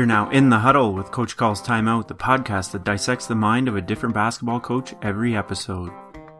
You're 0.00 0.06
now 0.06 0.30
in 0.30 0.48
the 0.48 0.60
huddle 0.60 0.94
with 0.94 1.10
Coach 1.10 1.36
Calls 1.36 1.60
Timeout, 1.60 2.08
the 2.08 2.14
podcast 2.14 2.70
that 2.70 2.84
dissects 2.84 3.26
the 3.26 3.34
mind 3.34 3.68
of 3.68 3.76
a 3.76 3.82
different 3.82 4.14
basketball 4.14 4.58
coach 4.58 4.94
every 5.02 5.36
episode. 5.36 5.92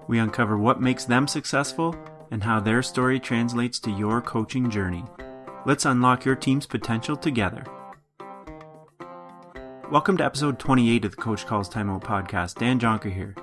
We 0.09 0.19
uncover 0.19 0.57
what 0.57 0.81
makes 0.81 1.05
them 1.05 1.29
successful 1.29 1.95
and 2.31 2.43
how 2.43 2.59
their 2.61 2.83
story 2.83 3.21
translates 3.21 3.79
to 3.81 3.91
your 3.91 4.23
coaching 4.23 4.71
journey. 4.71 5.05
Let's 5.67 5.85
unlock 5.85 6.25
your 6.25 6.37
team's 6.37 6.65
potential 6.65 7.17
together. 7.19 7.63
Welcome 9.91 10.17
to 10.17 10.25
episode 10.25 10.59
28 10.59 11.05
of 11.05 11.11
the 11.11 11.17
Coach 11.19 11.45
Calls 11.45 11.69
Timeout 11.69 12.03
podcast. 12.03 12.55
Dan 12.55 12.81
Jonker 12.81 13.13
here. 13.13 13.37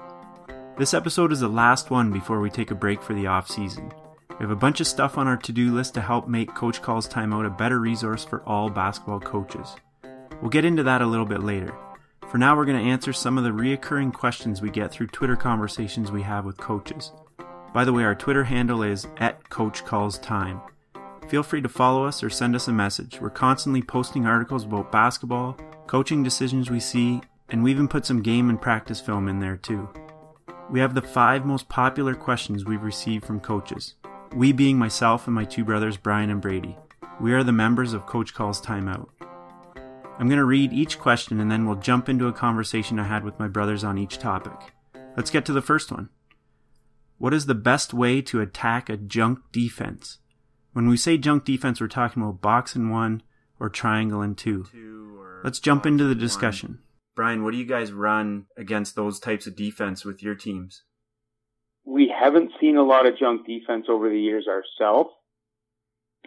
This 0.79 0.95
episode 0.95 1.31
is 1.31 1.41
the 1.41 1.47
last 1.47 1.91
one 1.91 2.11
before 2.11 2.41
we 2.41 2.49
take 2.49 2.71
a 2.71 2.75
break 2.75 3.03
for 3.03 3.13
the 3.13 3.27
off 3.27 3.47
season. 3.51 3.91
We 4.29 4.37
have 4.37 4.49
a 4.49 4.55
bunch 4.55 4.81
of 4.81 4.87
stuff 4.87 5.15
on 5.19 5.27
our 5.27 5.37
to-do 5.37 5.75
list 5.75 5.93
to 5.93 6.01
help 6.01 6.27
make 6.27 6.55
Coach 6.55 6.81
Calls 6.81 7.07
Timeout 7.07 7.45
a 7.45 7.51
better 7.51 7.79
resource 7.79 8.25
for 8.25 8.41
all 8.47 8.71
basketball 8.71 9.19
coaches. 9.19 9.75
We'll 10.41 10.49
get 10.49 10.65
into 10.65 10.83
that 10.83 11.01
a 11.01 11.05
little 11.05 11.25
bit 11.25 11.41
later. 11.41 11.73
For 12.29 12.37
now, 12.37 12.55
we're 12.55 12.65
going 12.65 12.83
to 12.83 12.91
answer 12.91 13.13
some 13.13 13.37
of 13.37 13.43
the 13.43 13.51
reoccurring 13.51 14.13
questions 14.13 14.61
we 14.61 14.69
get 14.69 14.91
through 14.91 15.07
Twitter 15.07 15.35
conversations 15.35 16.11
we 16.11 16.21
have 16.23 16.45
with 16.45 16.57
coaches. 16.57 17.11
By 17.73 17.85
the 17.85 17.93
way, 17.93 18.03
our 18.03 18.15
Twitter 18.15 18.43
handle 18.43 18.83
is 18.83 19.07
at 19.17 19.49
Coach 19.49 19.85
Calls 19.85 20.19
Time. 20.19 20.61
Feel 21.27 21.43
free 21.43 21.61
to 21.61 21.69
follow 21.69 22.05
us 22.05 22.23
or 22.23 22.29
send 22.29 22.55
us 22.55 22.67
a 22.67 22.73
message. 22.73 23.19
We're 23.19 23.29
constantly 23.29 23.81
posting 23.81 24.25
articles 24.25 24.63
about 24.63 24.91
basketball, 24.91 25.57
coaching 25.87 26.23
decisions 26.23 26.69
we 26.69 26.79
see, 26.79 27.21
and 27.49 27.63
we 27.63 27.71
even 27.71 27.87
put 27.87 28.05
some 28.05 28.21
game 28.21 28.49
and 28.49 28.61
practice 28.61 29.01
film 29.01 29.27
in 29.27 29.39
there 29.39 29.57
too. 29.57 29.89
We 30.69 30.79
have 30.79 30.95
the 30.95 31.01
five 31.01 31.45
most 31.45 31.69
popular 31.69 32.13
questions 32.13 32.65
we've 32.65 32.83
received 32.83 33.25
from 33.25 33.39
coaches. 33.39 33.95
We 34.35 34.51
being 34.51 34.77
myself 34.77 35.27
and 35.27 35.35
my 35.35 35.45
two 35.45 35.63
brothers, 35.63 35.97
Brian 35.97 36.29
and 36.29 36.41
Brady. 36.41 36.77
We 37.19 37.33
are 37.33 37.43
the 37.43 37.51
members 37.51 37.93
of 37.93 38.05
Coach 38.05 38.33
Calls 38.33 38.61
Timeout. 38.61 39.07
I'm 40.19 40.27
going 40.27 40.39
to 40.39 40.45
read 40.45 40.73
each 40.73 40.97
question 40.97 41.39
and 41.39 41.51
then 41.51 41.67
we'll 41.67 41.75
jump 41.75 42.09
into 42.09 42.27
a 42.27 42.33
conversation 42.33 42.99
I 42.99 43.03
had 43.03 43.23
with 43.23 43.39
my 43.39 43.47
brothers 43.47 43.83
on 43.83 43.99
each 43.99 44.17
topic. 44.17 44.73
Let's 45.15 45.29
get 45.29 45.45
to 45.45 45.53
the 45.53 45.61
first 45.61 45.91
one. 45.91 46.09
What 47.19 47.33
is 47.33 47.45
the 47.45 47.55
best 47.55 47.93
way 47.93 48.21
to 48.23 48.41
attack 48.41 48.89
a 48.89 48.97
junk 48.97 49.39
defense? 49.51 50.17
When 50.73 50.87
we 50.87 50.97
say 50.97 51.17
junk 51.17 51.45
defense, 51.45 51.81
we're 51.81 51.87
talking 51.87 52.21
about 52.21 52.41
box 52.41 52.75
and 52.75 52.91
one 52.91 53.21
or 53.59 53.69
triangle 53.69 54.21
and 54.21 54.37
two. 54.37 54.67
Let's 55.43 55.59
jump 55.59 55.85
into 55.85 56.03
the 56.03 56.15
discussion. 56.15 56.79
Brian, 57.15 57.43
what 57.43 57.51
do 57.51 57.57
you 57.57 57.65
guys 57.65 57.91
run 57.91 58.45
against 58.57 58.95
those 58.95 59.19
types 59.19 59.47
of 59.47 59.55
defense 59.55 60.05
with 60.05 60.21
your 60.21 60.35
teams? 60.35 60.83
We 61.85 62.13
haven't 62.15 62.51
seen 62.61 62.77
a 62.77 62.83
lot 62.83 63.05
of 63.05 63.17
junk 63.17 63.47
defense 63.47 63.85
over 63.89 64.09
the 64.09 64.19
years 64.19 64.45
ourselves, 64.47 65.09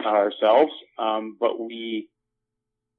ourselves, 0.04 0.72
um, 0.98 1.36
but 1.38 1.60
we 1.60 2.08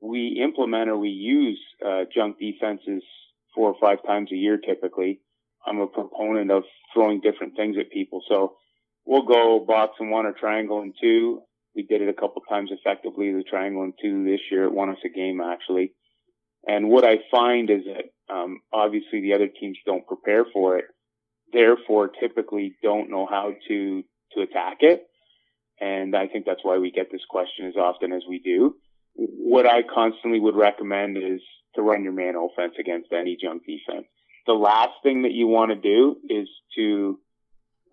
we 0.01 0.41
implement 0.43 0.89
or 0.89 0.97
we 0.97 1.09
use 1.09 1.59
uh, 1.85 2.03
junk 2.13 2.37
defenses 2.39 3.03
four 3.53 3.69
or 3.69 3.75
five 3.79 4.05
times 4.05 4.31
a 4.31 4.35
year 4.35 4.57
typically. 4.57 5.19
I'm 5.65 5.79
a 5.79 5.87
proponent 5.87 6.49
of 6.49 6.63
throwing 6.93 7.21
different 7.21 7.55
things 7.55 7.77
at 7.79 7.91
people. 7.91 8.21
So 8.27 8.55
we'll 9.05 9.25
go 9.25 9.63
box 9.65 9.93
and 9.99 10.09
one 10.09 10.25
or 10.25 10.33
triangle 10.33 10.81
and 10.81 10.93
two. 10.99 11.41
We 11.75 11.83
did 11.83 12.01
it 12.01 12.09
a 12.09 12.13
couple 12.13 12.41
times 12.49 12.71
effectively, 12.71 13.31
the 13.31 13.43
triangle 13.43 13.83
and 13.83 13.93
two 14.01 14.25
this 14.25 14.41
year. 14.49 14.65
It 14.65 14.73
won 14.73 14.89
us 14.89 14.97
a 15.05 15.09
game 15.09 15.39
actually. 15.39 15.93
And 16.67 16.89
what 16.89 17.05
I 17.05 17.19
find 17.29 17.69
is 17.69 17.83
that 17.85 18.33
um, 18.33 18.59
obviously 18.73 19.21
the 19.21 19.33
other 19.33 19.47
teams 19.47 19.77
don't 19.85 20.05
prepare 20.07 20.45
for 20.51 20.77
it, 20.77 20.85
therefore 21.53 22.09
typically 22.19 22.75
don't 22.81 23.09
know 23.09 23.27
how 23.29 23.53
to 23.67 24.03
to 24.33 24.41
attack 24.41 24.77
it. 24.81 25.03
And 25.79 26.15
I 26.15 26.27
think 26.27 26.45
that's 26.45 26.63
why 26.63 26.77
we 26.77 26.91
get 26.91 27.11
this 27.11 27.25
question 27.29 27.67
as 27.67 27.75
often 27.75 28.13
as 28.13 28.23
we 28.27 28.39
do 28.39 28.75
what 29.15 29.65
I 29.65 29.83
constantly 29.83 30.39
would 30.39 30.55
recommend 30.55 31.17
is 31.17 31.41
to 31.75 31.81
run 31.81 32.03
your 32.03 32.13
man 32.13 32.35
offense 32.35 32.73
against 32.79 33.11
any 33.11 33.37
junk 33.41 33.63
defense. 33.65 34.07
The 34.47 34.53
last 34.53 34.93
thing 35.03 35.23
that 35.23 35.31
you 35.31 35.47
want 35.47 35.71
to 35.71 35.75
do 35.75 36.17
is 36.29 36.47
to 36.75 37.19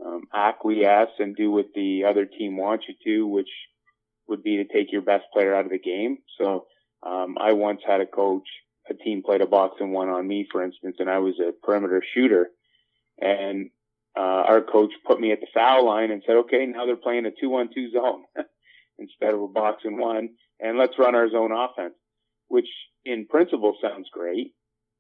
um, 0.05 0.23
acquiesce 0.33 1.11
and 1.19 1.37
do 1.37 1.51
what 1.51 1.67
the 1.75 2.05
other 2.09 2.25
team 2.25 2.57
wants 2.57 2.85
you 2.89 2.95
to, 3.05 3.27
which 3.27 3.49
would 4.29 4.43
be 4.43 4.57
to 4.57 4.65
take 4.65 4.93
your 4.93 5.03
best 5.03 5.25
player 5.33 5.55
out 5.55 5.65
of 5.65 5.71
the 5.71 5.79
game. 5.79 6.19
So 6.39 6.67
um, 7.03 7.37
I 7.41 7.53
once 7.53 7.81
had 7.87 8.01
a 8.01 8.07
coach, 8.07 8.47
a 8.89 8.95
team 8.95 9.23
played 9.23 9.41
a 9.41 9.47
box 9.47 9.77
and 9.81 9.93
one 9.93 10.09
on 10.09 10.27
me, 10.27 10.47
for 10.51 10.63
instance, 10.63 10.97
and 10.99 11.11
I 11.11 11.19
was 11.19 11.35
a 11.41 11.53
perimeter 11.53 12.03
shooter, 12.15 12.49
and 13.21 13.71
uh, 14.17 14.21
our 14.21 14.63
coach 14.63 14.91
put 15.07 15.21
me 15.21 15.33
at 15.33 15.41
the 15.41 15.47
foul 15.53 15.87
line 15.87 16.11
and 16.11 16.23
said, 16.27 16.37
"Okay, 16.37 16.67
now 16.67 16.87
they're 16.87 16.97
playing 16.97 17.27
a 17.27 17.31
two-one-two 17.31 17.91
zone 17.93 18.25
instead 18.99 19.35
of 19.35 19.43
a 19.43 19.49
box 19.49 19.83
and 19.85 19.99
one." 19.99 20.31
And 20.61 20.79
let's 20.79 20.99
run 20.99 21.15
our 21.15 21.31
zone 21.31 21.53
offense, 21.53 21.95
which 22.49 22.69
in 23.05 23.27
principle 23.27 23.77
sounds 23.81 24.09
great, 24.13 24.55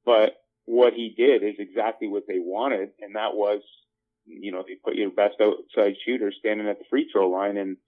but 0.04 0.34
what 0.64 0.92
he 0.92 1.14
did 1.16 1.42
is 1.42 1.54
exactly 1.58 2.08
what 2.08 2.24
they 2.28 2.38
wanted, 2.38 2.90
and 3.00 3.16
that 3.16 3.34
was, 3.34 3.62
you 4.26 4.52
know, 4.52 4.62
they 4.66 4.74
put 4.84 4.94
your 4.94 5.10
best 5.10 5.36
outside 5.40 5.94
shooter 6.04 6.32
standing 6.38 6.68
at 6.68 6.78
the 6.78 6.84
free 6.90 7.08
throw 7.10 7.28
line 7.28 7.56
and 7.56 7.78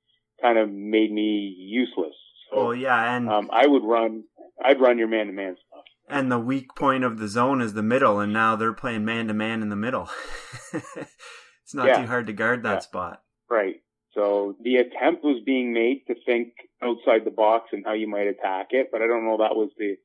kind 0.41 0.59
of 0.59 0.71
made 0.71 1.13
me 1.13 1.55
useless. 1.59 2.15
So, 2.51 2.59
oh 2.59 2.71
yeah, 2.73 3.17
and 3.17 3.29
um, 3.29 3.51
I 3.53 3.67
would 3.67 3.85
run, 3.85 4.25
I'd 4.65 4.81
run 4.81 4.99
your 4.99 5.09
man 5.09 5.27
to 5.27 5.33
man 5.33 5.57
stuff. 5.69 5.85
And 6.09 6.33
the 6.33 6.39
weak 6.41 6.75
point 6.75 7.05
of 7.05 7.19
the 7.19 7.29
zone 7.29 7.61
is 7.61 7.75
the 7.75 7.83
middle, 7.83 8.19
and 8.19 8.33
now 8.33 8.57
they're 8.57 8.73
playing 8.73 9.05
man 9.05 9.29
to 9.29 9.35
man 9.35 9.63
in 9.63 9.69
the 9.69 9.77
middle. 9.77 10.09
it's 10.73 11.75
not 11.75 11.87
yeah. 11.87 12.01
too 12.01 12.07
hard 12.09 12.27
to 12.27 12.33
guard 12.33 12.63
that 12.65 12.73
yeah. 12.73 12.79
spot. 12.81 13.23
Right. 13.49 13.77
So 14.15 14.57
the 14.63 14.77
attempt 14.77 15.23
was 15.23 15.43
being 15.45 15.73
made 15.73 16.03
to 16.09 16.15
think 16.27 16.55
outside 16.83 17.25
the 17.25 17.31
box 17.31 17.71
and 17.73 17.85
how 17.85 17.93
you 17.93 18.09
might 18.09 18.27
attack 18.27 18.69
it, 18.71 18.89
but 18.91 19.03
I 19.03 19.07
don't 19.07 19.25
know 19.25 19.39
that 19.39 19.57
was 19.57 19.71
the 19.77 19.97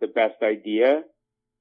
the 0.00 0.06
best 0.08 0.42
idea. 0.42 1.02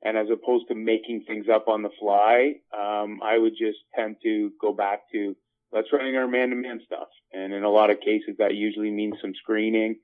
And 0.04 0.18
as 0.18 0.28
opposed 0.32 0.68
to 0.70 0.76
making 0.76 1.26
things 1.28 1.46
up 1.48 1.68
on 1.68 1.84
the 1.84 1.92
fly, 2.00 2.56
um, 2.76 3.20
I 3.24 3.38
would 3.38 3.54
just 3.54 3.78
tend 3.96 4.16
to 4.24 4.52
go 4.60 4.74
back 4.74 5.02
to 5.12 5.36
let's 5.72 5.94
running 5.94 6.16
our 6.16 6.28
man-to-man 6.28 6.82
stuff. 6.86 7.08
And 7.32 7.54
in 7.54 7.64
a 7.64 7.70
lot 7.70 7.92
of 7.92 8.00
cases, 8.00 8.36
that 8.40 8.56
usually 8.56 8.90
means 8.90 9.16
some 9.22 9.34
screening 9.36 9.98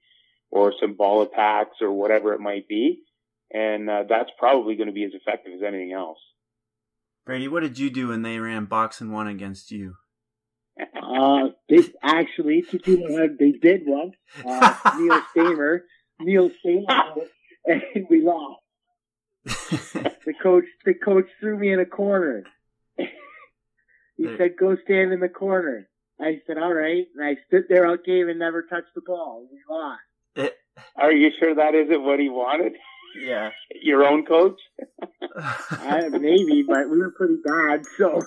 or 0.51 0.73
some 0.79 0.93
ball 0.93 1.23
attacks 1.23 1.77
or 1.81 1.91
whatever 1.91 2.33
it 2.33 2.39
might 2.39 2.67
be. 2.67 3.01
And 3.51 3.89
uh, 3.89 4.03
that's 4.07 4.29
probably 4.37 4.75
going 4.75 4.87
to 4.87 4.93
be 4.93 5.03
as 5.03 5.13
effective 5.13 5.53
as 5.53 5.63
anything 5.65 5.93
else. 5.93 6.19
Brady, 7.25 7.47
what 7.47 7.61
did 7.61 7.79
you 7.79 7.89
do 7.89 8.09
when 8.09 8.21
they 8.21 8.39
ran 8.39 8.65
box 8.65 9.01
and 9.01 9.11
one 9.11 9.27
against 9.27 9.71
you? 9.71 9.95
Uh, 10.79 11.49
they 11.69 11.79
actually, 12.03 12.63
they 12.71 13.51
did 13.51 13.81
one. 13.85 14.11
Uh, 14.45 14.75
Neil 14.99 15.21
Stamer, 15.31 15.83
Neil 16.19 16.51
Stamer, 16.59 17.15
and 17.65 18.05
we 18.09 18.21
lost. 18.21 18.61
the 19.45 20.33
coach, 20.41 20.65
the 20.85 20.93
coach 20.93 21.25
threw 21.39 21.57
me 21.57 21.71
in 21.71 21.79
a 21.79 21.85
corner. 21.85 22.43
he 24.17 24.35
said, 24.37 24.57
"Go 24.59 24.75
stand 24.83 25.13
in 25.13 25.19
the 25.19 25.29
corner." 25.29 25.87
I 26.19 26.41
said, 26.45 26.57
"All 26.57 26.73
right," 26.73 27.05
and 27.15 27.23
I 27.25 27.37
stood 27.47 27.63
there 27.69 27.85
all 27.87 27.97
game 27.97 28.27
and 28.29 28.39
never 28.39 28.63
touched 28.63 28.93
the 28.95 29.01
ball. 29.01 29.47
We 29.51 29.59
lost. 29.69 30.01
It, 30.35 30.57
Are 30.95 31.11
you 31.11 31.31
sure 31.39 31.55
that 31.55 31.75
isn't 31.75 32.03
what 32.03 32.19
he 32.19 32.29
wanted? 32.29 32.73
Yeah, 33.19 33.51
your 33.81 34.05
own 34.05 34.25
coach. 34.25 34.59
uh, 35.01 36.01
maybe, 36.11 36.63
but 36.67 36.89
we 36.89 36.99
were 36.99 37.11
pretty 37.11 37.37
bad, 37.43 37.85
so. 37.97 38.21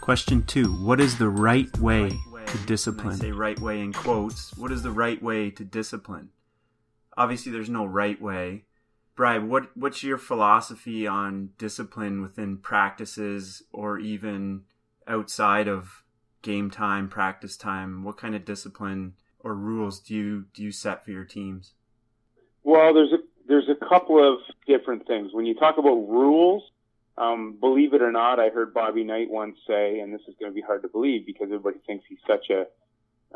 Question 0.00 0.42
two 0.44 0.72
What 0.72 0.98
is 0.98 1.18
the 1.18 1.28
right 1.28 1.68
way, 1.78 2.02
right 2.04 2.32
way 2.32 2.44
to 2.46 2.58
discipline? 2.66 3.14
I 3.14 3.16
say 3.16 3.32
right 3.32 3.60
way 3.60 3.80
in 3.80 3.92
quotes. 3.92 4.56
What 4.56 4.72
is 4.72 4.82
the 4.82 4.90
right 4.90 5.22
way 5.22 5.50
to 5.50 5.62
discipline? 5.62 6.30
Obviously, 7.16 7.52
there's 7.52 7.68
no 7.68 7.84
right 7.84 8.20
way. 8.20 8.64
Brian, 9.14 9.50
what 9.50 9.76
what's 9.76 10.02
your 10.02 10.16
philosophy 10.16 11.06
on 11.06 11.50
discipline 11.58 12.22
within 12.22 12.56
practices 12.56 13.62
or 13.72 13.98
even 13.98 14.62
outside 15.06 15.68
of 15.68 16.02
game 16.40 16.70
time, 16.70 17.08
practice 17.08 17.58
time? 17.58 18.02
What 18.02 18.16
kind 18.16 18.34
of 18.34 18.46
discipline 18.46 19.14
or 19.38 19.54
rules 19.54 20.00
do 20.00 20.14
you 20.14 20.46
do 20.54 20.62
you 20.62 20.72
set 20.72 21.04
for 21.04 21.10
your 21.10 21.26
teams? 21.26 21.74
Well, 22.64 22.94
there's 22.94 23.12
a 23.12 23.18
there's 23.46 23.68
a 23.68 23.86
couple 23.86 24.18
of 24.18 24.40
different 24.66 25.06
things. 25.06 25.32
When 25.34 25.44
you 25.44 25.54
talk 25.54 25.76
about 25.76 26.08
rules, 26.08 26.62
um, 27.20 27.56
believe 27.60 27.92
it 27.92 28.00
or 28.00 28.10
not, 28.10 28.40
I 28.40 28.48
heard 28.48 28.72
Bobby 28.72 29.04
Knight 29.04 29.28
once 29.30 29.58
say, 29.66 30.00
and 30.00 30.12
this 30.12 30.22
is 30.26 30.34
going 30.40 30.50
to 30.50 30.54
be 30.54 30.62
hard 30.62 30.82
to 30.82 30.88
believe 30.88 31.26
because 31.26 31.48
everybody 31.48 31.76
thinks 31.86 32.06
he's 32.08 32.18
such 32.26 32.48
a 32.48 32.66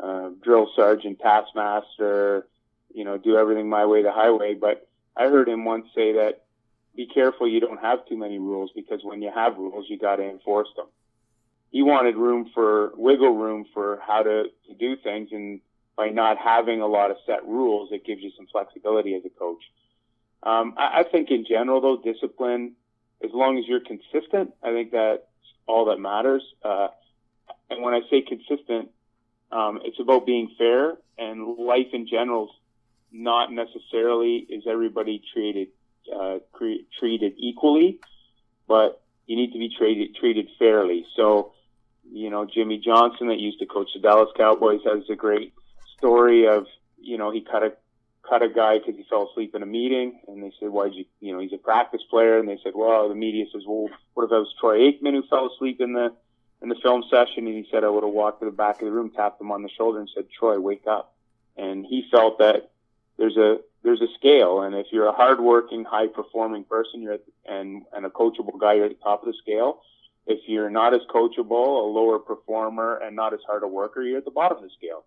uh, 0.03 0.31
drill 0.43 0.71
sergeant, 0.75 1.19
taskmaster, 1.19 2.47
you 2.91 3.05
know, 3.05 3.17
do 3.19 3.37
everything 3.37 3.69
my 3.69 3.85
way, 3.85 4.01
the 4.01 4.11
highway. 4.11 4.55
But 4.55 4.87
I 5.15 5.25
heard 5.25 5.47
him 5.47 5.65
once 5.65 5.85
say 5.93 6.13
that 6.13 6.45
be 6.95 7.05
careful 7.05 7.47
you 7.47 7.59
don't 7.59 7.79
have 7.79 8.07
too 8.07 8.17
many 8.17 8.39
rules 8.39 8.71
because 8.75 9.01
when 9.03 9.21
you 9.21 9.31
have 9.33 9.57
rules, 9.57 9.85
you 9.87 9.99
got 9.99 10.15
to 10.15 10.27
enforce 10.27 10.69
them. 10.75 10.87
He 11.69 11.83
wanted 11.83 12.15
room 12.15 12.49
for 12.55 12.91
wiggle 12.95 13.35
room 13.35 13.65
for 13.71 13.99
how 14.05 14.23
to, 14.23 14.45
to 14.67 14.73
do 14.79 14.95
things, 14.95 15.29
and 15.31 15.59
by 15.95 16.09
not 16.09 16.37
having 16.37 16.81
a 16.81 16.87
lot 16.87 17.11
of 17.11 17.17
set 17.27 17.45
rules, 17.45 17.89
it 17.91 18.03
gives 18.03 18.21
you 18.21 18.31
some 18.35 18.47
flexibility 18.51 19.13
as 19.13 19.23
a 19.25 19.29
coach. 19.29 19.61
Um, 20.41 20.73
I, 20.77 21.01
I 21.01 21.03
think 21.03 21.29
in 21.29 21.45
general, 21.45 21.81
though, 21.81 21.97
discipline 21.97 22.75
as 23.25 23.31
long 23.33 23.57
as 23.57 23.65
you're 23.67 23.81
consistent, 23.81 24.53
I 24.63 24.71
think 24.71 24.91
that's 24.91 25.23
all 25.67 25.85
that 25.85 25.97
matters. 25.97 26.43
Uh, 26.63 26.87
and 27.69 27.81
when 27.81 27.93
I 27.93 28.01
say 28.09 28.21
consistent, 28.21 28.89
um, 29.51 29.79
it's 29.83 29.99
about 29.99 30.25
being 30.25 30.51
fair 30.57 30.93
and 31.17 31.57
life 31.57 31.87
in 31.93 32.07
general. 32.07 32.51
Not 33.11 33.51
necessarily 33.51 34.45
is 34.49 34.63
everybody 34.67 35.21
treated 35.33 35.69
uh, 36.13 36.39
cre- 36.51 36.83
treated 36.99 37.33
equally, 37.37 37.99
but 38.67 39.01
you 39.25 39.35
need 39.35 39.53
to 39.53 39.59
be 39.59 39.69
treated 39.75 40.15
treated 40.15 40.49
fairly. 40.59 41.05
So, 41.15 41.53
you 42.11 42.29
know, 42.29 42.45
Jimmy 42.45 42.81
Johnson 42.83 43.27
that 43.27 43.39
used 43.39 43.59
to 43.59 43.65
coach 43.65 43.89
the 43.93 44.01
Dallas 44.01 44.29
Cowboys 44.37 44.81
has 44.85 45.03
a 45.09 45.15
great 45.15 45.53
story 45.97 46.47
of 46.47 46.65
you 46.97 47.17
know 47.17 47.31
he 47.31 47.41
cut 47.41 47.63
a 47.63 47.73
cut 48.27 48.41
a 48.41 48.49
guy 48.49 48.79
because 48.79 48.95
he 48.95 49.05
fell 49.09 49.29
asleep 49.29 49.55
in 49.55 49.63
a 49.63 49.65
meeting, 49.65 50.19
and 50.27 50.43
they 50.43 50.51
said, 50.59 50.69
"Why'd 50.69 50.93
you?" 50.93 51.05
You 51.19 51.33
know, 51.33 51.39
he's 51.39 51.53
a 51.53 51.57
practice 51.57 52.01
player, 52.09 52.37
and 52.37 52.47
they 52.47 52.59
said, 52.63 52.73
"Well, 52.75 53.09
the 53.09 53.15
media 53.15 53.45
says, 53.51 53.63
well, 53.67 53.89
what 54.13 54.23
if 54.23 54.29
that 54.29 54.39
was 54.39 54.53
Troy 54.59 54.79
Aikman 54.79 55.13
who 55.13 55.23
fell 55.23 55.47
asleep 55.47 55.81
in 55.81 55.93
the 55.93 56.13
in 56.61 56.69
the 56.69 56.75
film 56.75 57.03
session?" 57.09 57.47
And 57.47 57.55
he 57.55 57.67
said, 57.71 57.83
"I 57.83 57.89
would 57.89 58.03
have 58.03 58.13
walked 58.13 58.39
to 58.39 58.45
the 58.45 58.51
back 58.51 58.81
of 58.81 58.85
the 58.85 58.91
room, 58.91 59.11
tapped 59.11 59.41
him 59.41 59.51
on 59.51 59.63
the 59.63 59.69
shoulder, 59.69 59.99
and 59.99 60.09
said, 60.13 60.27
Troy, 60.29 60.59
wake 60.59 60.87
up." 60.87 61.13
And 61.57 61.85
he 61.85 62.07
felt 62.11 62.39
that 62.39 62.71
there's 63.17 63.37
a 63.37 63.59
there's 63.83 64.01
a 64.01 64.11
scale, 64.15 64.61
and 64.61 64.75
if 64.75 64.87
you're 64.91 65.07
a 65.07 65.13
hardworking, 65.13 65.85
high 65.85 66.07
performing 66.07 66.63
person, 66.63 67.01
you're 67.01 67.13
at 67.13 67.23
and 67.45 67.83
and 67.93 68.05
a 68.05 68.09
coachable 68.09 68.59
guy, 68.59 68.73
you're 68.73 68.85
at 68.85 68.97
the 68.97 69.03
top 69.03 69.21
of 69.21 69.27
the 69.27 69.37
scale. 69.41 69.81
If 70.27 70.39
you're 70.47 70.71
not 70.71 70.95
as 70.95 71.01
coachable, 71.13 71.83
a 71.83 71.87
lower 71.87 72.17
performer, 72.17 72.95
and 72.95 73.15
not 73.15 73.33
as 73.33 73.41
hard 73.45 73.61
a 73.61 73.67
worker, 73.67 74.01
you're 74.01 74.17
at 74.17 74.25
the 74.25 74.31
bottom 74.31 74.57
of 74.57 74.63
the 74.63 74.71
scale. 74.71 75.05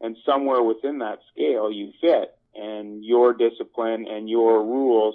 And 0.00 0.16
somewhere 0.24 0.62
within 0.62 0.98
that 1.00 1.18
scale, 1.32 1.70
you 1.70 1.92
fit 2.00 2.37
and 2.58 3.04
your 3.04 3.32
discipline 3.32 4.06
and 4.08 4.28
your 4.28 4.62
rules 4.64 5.14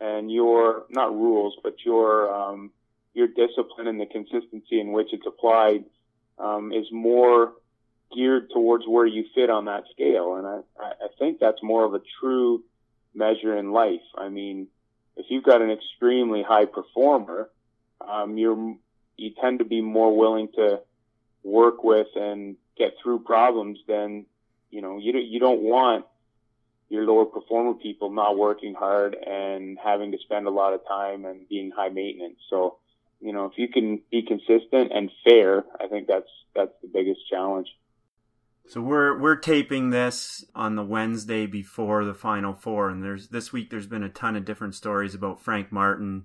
and 0.00 0.30
your 0.30 0.84
not 0.90 1.12
rules 1.12 1.56
but 1.62 1.74
your 1.84 2.32
um, 2.34 2.70
your 3.12 3.28
discipline 3.28 3.86
and 3.86 4.00
the 4.00 4.06
consistency 4.06 4.80
in 4.80 4.92
which 4.92 5.08
it's 5.12 5.26
applied 5.26 5.84
um, 6.38 6.72
is 6.72 6.86
more 6.90 7.52
geared 8.14 8.50
towards 8.50 8.84
where 8.86 9.06
you 9.06 9.24
fit 9.34 9.50
on 9.50 9.64
that 9.66 9.84
scale. 9.92 10.36
And 10.36 10.46
I, 10.46 10.84
I 10.84 11.08
think 11.18 11.38
that's 11.38 11.62
more 11.62 11.84
of 11.84 11.94
a 11.94 12.00
true 12.20 12.62
measure 13.14 13.56
in 13.56 13.72
life. 13.72 14.02
I 14.16 14.28
mean 14.28 14.68
if 15.16 15.26
you've 15.28 15.44
got 15.44 15.62
an 15.62 15.70
extremely 15.70 16.42
high 16.42 16.66
performer 16.66 17.50
um, 18.00 18.36
you're 18.36 18.76
you 19.16 19.30
tend 19.40 19.60
to 19.60 19.64
be 19.64 19.80
more 19.80 20.16
willing 20.16 20.48
to 20.56 20.80
work 21.42 21.84
with 21.84 22.08
and 22.16 22.56
get 22.76 22.94
through 23.02 23.20
problems 23.20 23.78
than 23.86 24.26
you 24.70 24.82
know 24.82 24.98
you 24.98 25.12
don't 25.12 25.26
you 25.26 25.38
don't 25.38 25.60
want 25.60 26.04
your 26.88 27.04
lower 27.04 27.24
performer 27.24 27.74
people 27.74 28.10
not 28.10 28.38
working 28.38 28.74
hard 28.74 29.14
and 29.14 29.78
having 29.82 30.12
to 30.12 30.18
spend 30.18 30.46
a 30.46 30.50
lot 30.50 30.74
of 30.74 30.86
time 30.86 31.24
and 31.24 31.48
being 31.48 31.70
high 31.74 31.88
maintenance. 31.88 32.36
So, 32.50 32.78
you 33.20 33.32
know, 33.32 33.46
if 33.46 33.52
you 33.56 33.68
can 33.68 34.00
be 34.10 34.22
consistent 34.22 34.92
and 34.92 35.10
fair, 35.24 35.64
I 35.80 35.88
think 35.88 36.06
that's 36.06 36.28
that's 36.54 36.72
the 36.82 36.88
biggest 36.88 37.20
challenge. 37.28 37.68
So 38.66 38.80
we're 38.80 39.18
we're 39.18 39.36
taping 39.36 39.90
this 39.90 40.44
on 40.54 40.76
the 40.76 40.84
Wednesday 40.84 41.46
before 41.46 42.04
the 42.04 42.14
final 42.14 42.54
four 42.54 42.88
and 42.88 43.02
there's 43.02 43.28
this 43.28 43.52
week 43.52 43.70
there's 43.70 43.86
been 43.86 44.02
a 44.02 44.08
ton 44.08 44.36
of 44.36 44.44
different 44.44 44.74
stories 44.74 45.14
about 45.14 45.40
Frank 45.40 45.70
Martin 45.70 46.24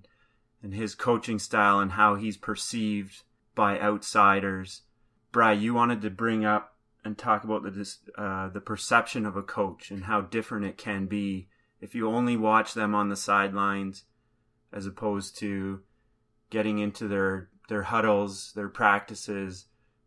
and 0.62 0.74
his 0.74 0.94
coaching 0.94 1.38
style 1.38 1.80
and 1.80 1.92
how 1.92 2.14
he's 2.14 2.36
perceived 2.36 3.22
by 3.54 3.78
outsiders. 3.78 4.82
Bry, 5.32 5.52
you 5.52 5.74
wanted 5.74 6.00
to 6.02 6.10
bring 6.10 6.44
up 6.44 6.76
and 7.04 7.16
talk 7.16 7.44
about 7.44 7.62
the 7.62 7.94
uh, 8.16 8.48
the 8.48 8.60
perception 8.60 9.24
of 9.26 9.36
a 9.36 9.42
coach 9.42 9.90
and 9.90 10.04
how 10.04 10.20
different 10.20 10.66
it 10.66 10.76
can 10.76 11.06
be 11.06 11.48
if 11.80 11.94
you 11.94 12.08
only 12.08 12.36
watch 12.36 12.74
them 12.74 12.94
on 12.94 13.08
the 13.08 13.16
sidelines 13.16 14.04
as 14.72 14.86
opposed 14.86 15.38
to 15.38 15.80
getting 16.50 16.78
into 16.78 17.08
their 17.08 17.48
their 17.68 17.82
huddles, 17.84 18.52
their 18.54 18.68
practices, 18.68 19.66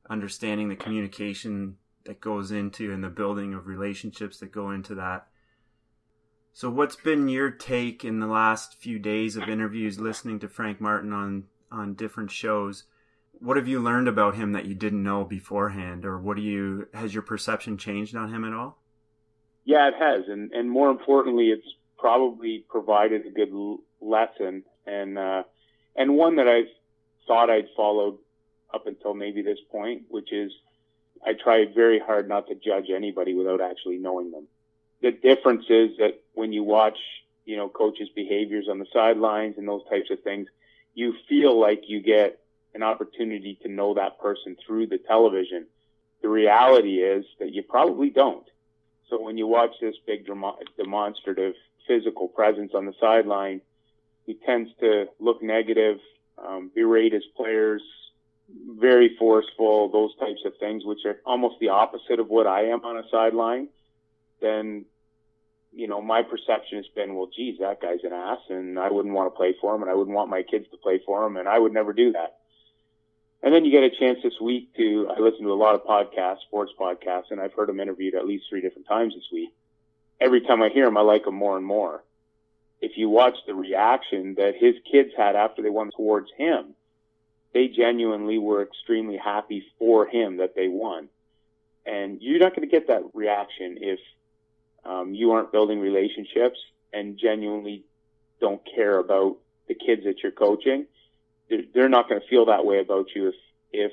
understanding 0.10 0.68
the 0.70 0.76
communication 0.76 1.78
that 2.06 2.20
goes 2.20 2.52
into 2.52 2.92
and 2.92 3.04
the 3.04 3.10
building 3.10 3.54
of 3.54 3.68
relationships 3.68 4.40
that 4.40 4.52
go 4.52 4.72
into 4.72 4.94
that. 4.96 5.28
So 6.52 6.70
what's 6.70 6.98
been 6.98 7.30
your 7.30 7.50
take 7.50 8.04
in 8.04 8.20
the 8.20 8.28
last 8.28 8.76
few 8.80 9.00
days 9.00 9.38
of 9.38 9.50
interviews 9.50 10.00
listening 10.00 10.40
to 10.40 10.48
Frank 10.48 10.80
Martin 10.80 11.14
on 11.14 11.46
on 11.72 11.96
different 11.96 12.30
shows? 12.30 12.84
What 13.44 13.58
have 13.58 13.68
you 13.68 13.82
learned 13.82 14.08
about 14.08 14.36
him 14.36 14.54
that 14.54 14.66
you 14.66 14.74
didn't 14.74 15.04
know 15.04 15.26
beforehand, 15.26 16.06
or 16.06 16.18
what 16.18 16.38
do 16.38 16.42
you 16.42 16.88
has 16.94 17.14
your 17.14 17.24
perception 17.24 17.78
changed 17.78 18.16
on 18.16 18.34
him 18.34 18.46
at 18.46 18.54
all? 18.54 18.82
Yeah, 19.66 19.90
it 19.90 19.96
has, 20.00 20.30
and 20.30 20.52
and 20.54 20.72
more 20.72 20.90
importantly, 20.90 21.50
it's 21.50 21.68
probably 21.98 22.66
provided 22.70 23.26
a 23.26 23.32
good 23.32 23.52
lesson 24.02 24.64
and 24.88 25.18
uh, 25.18 25.44
and 25.96 26.16
one 26.16 26.38
that 26.38 26.48
I've 26.48 26.72
thought 27.28 27.50
I'd 27.50 27.68
followed 27.76 28.18
up 28.74 28.88
until 28.88 29.14
maybe 29.14 29.42
this 29.42 29.60
point, 29.72 30.04
which 30.08 30.32
is 30.32 30.52
I 31.26 31.34
try 31.34 31.66
very 31.74 32.00
hard 32.00 32.30
not 32.30 32.48
to 32.48 32.56
judge 32.56 32.90
anybody 32.90 33.34
without 33.34 33.62
actually 33.62 33.98
knowing 33.98 34.32
them. 34.32 34.48
The 35.02 35.12
difference 35.12 35.66
is 35.70 35.98
that 35.98 36.22
when 36.34 36.54
you 36.54 36.64
watch, 36.64 36.98
you 37.46 37.58
know, 37.58 37.68
coaches' 37.68 38.10
behaviors 38.16 38.68
on 38.70 38.80
the 38.80 38.86
sidelines 38.94 39.56
and 39.58 39.68
those 39.68 39.84
types 39.90 40.10
of 40.12 40.24
things, 40.24 40.48
you 40.94 41.14
feel 41.28 41.60
like 41.60 41.84
you 41.88 42.02
get 42.02 42.40
an 42.76 42.84
opportunity 42.84 43.58
to 43.64 43.70
know 43.70 43.94
that 43.94 44.20
person 44.20 44.56
through 44.66 44.88
the 44.88 44.98
television. 44.98 45.68
The 46.22 46.30
reality 46.30 46.98
is 46.98 47.26
that 47.40 47.54
you 47.54 47.64
probably 47.64 48.10
don't. 48.10 48.46
So 49.10 49.22
when 49.22 49.38
you 49.38 49.48
watch 49.48 49.72
this 49.80 49.96
big 50.08 50.26
demonstrative 50.78 51.54
physical 51.88 52.28
presence 52.28 52.72
on 52.74 52.86
the 52.86 52.94
sideline, 53.00 53.62
he 54.26 54.36
tends 54.46 54.72
to 54.80 55.08
look 55.20 55.44
negative, 55.44 56.00
um, 56.38 56.72
berate 56.74 57.14
his 57.14 57.26
players, 57.36 57.82
very 58.68 59.16
forceful, 59.18 59.90
those 59.90 60.16
types 60.18 60.42
of 60.46 60.54
things, 60.60 60.84
which 60.86 61.00
are 61.06 61.20
almost 61.26 61.60
the 61.60 61.70
opposite 61.70 62.20
of 62.20 62.30
what 62.30 62.48
I 62.48 62.66
am 62.66 62.84
on 62.86 62.98
a 62.98 63.04
sideline. 63.12 63.68
Then, 64.42 64.86
you 65.72 65.88
know, 65.88 66.02
my 66.02 66.24
perception 66.24 66.78
has 66.78 66.88
been, 66.96 67.16
well, 67.16 67.30
geez, 67.36 67.60
that 67.60 67.82
guy's 67.82 68.04
an 68.04 68.14
ass, 68.14 68.40
and 68.50 68.80
I 68.80 68.90
wouldn't 68.90 69.14
want 69.14 69.34
to 69.34 69.38
play 69.38 69.56
for 69.60 69.76
him, 69.76 69.82
and 69.82 69.92
I 69.92 69.96
wouldn't 69.96 70.16
want 70.16 70.30
my 70.30 70.44
kids 70.44 70.66
to 70.72 70.78
play 70.78 71.02
for 71.06 71.26
him, 71.26 71.38
and 71.38 71.48
I 71.48 71.60
would 71.60 71.74
never 71.74 71.94
do 71.94 72.14
that. 72.14 72.40
And 73.44 73.54
then 73.54 73.66
you 73.66 73.72
get 73.72 73.84
a 73.84 73.90
chance 73.90 74.20
this 74.24 74.40
week 74.42 74.74
to, 74.78 75.10
I 75.16 75.20
listen 75.20 75.44
to 75.44 75.52
a 75.52 75.54
lot 75.54 75.76
of 75.76 75.84
podcasts, 75.84 76.44
sports 76.48 76.72
podcasts, 76.80 77.30
and 77.30 77.42
I've 77.42 77.54
heard 77.54 77.70
him 77.70 77.82
interviewed 77.82 78.16
at 78.16 78.26
least 78.26 78.46
three 78.50 78.62
different 78.62 78.88
times 78.88 79.14
this 79.14 79.28
week. 79.34 79.50
Every 80.22 80.40
time 80.40 80.62
I 80.62 80.70
hear 80.70 80.88
him, 80.88 80.96
I 80.96 81.02
like 81.02 81.28
him 81.28 81.36
more 81.36 81.58
and 81.58 81.66
more. 81.66 82.06
If 82.80 82.98
you 82.98 83.10
watch 83.10 83.36
the 83.46 83.54
reaction 83.54 84.36
that 84.36 84.56
his 84.58 84.76
kids 84.90 85.10
had 85.18 85.36
after 85.36 85.62
they 85.62 85.70
won 85.70 85.92
towards 85.92 86.30
him, 86.38 86.74
they 87.54 87.68
genuinely 87.68 88.38
were 88.38 88.64
extremely 88.64 89.18
happy 89.18 89.66
for 89.78 90.08
him 90.08 90.38
that 90.38 90.56
they 90.56 90.70
won. 90.70 91.10
And 91.86 92.22
you're 92.22 92.40
not 92.40 92.56
going 92.56 92.68
to 92.68 92.72
get 92.72 92.88
that 92.88 93.04
reaction 93.14 93.78
if 93.82 94.00
um, 94.86 95.14
you 95.14 95.32
aren't 95.32 95.52
building 95.52 95.82
relationships 95.82 96.60
and 96.94 97.18
genuinely 97.18 97.84
don't 98.40 98.62
care 98.74 98.98
about 98.98 99.36
the 99.68 99.76
kids 99.76 100.06
that 100.06 100.24
you're 100.24 100.32
coaching 100.32 100.86
they're 101.74 101.90
not 101.90 102.10
going 102.10 102.22
to 102.22 102.28
feel 102.28 102.46
that 102.46 102.66
way 102.66 102.80
about 102.80 103.08
you 103.16 103.30
if 103.30 103.36
if 103.72 103.92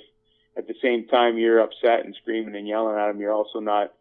at 0.57 0.67
the 0.67 0.75
same 0.83 1.07
time 1.07 1.38
you're 1.38 1.61
upset 1.61 2.05
and 2.05 2.14
screaming 2.21 2.57
and 2.57 2.67
yelling 2.67 2.99
at 2.99 3.09
them, 3.09 3.21
you're 3.21 3.33
also 3.33 3.61
not 3.61 3.93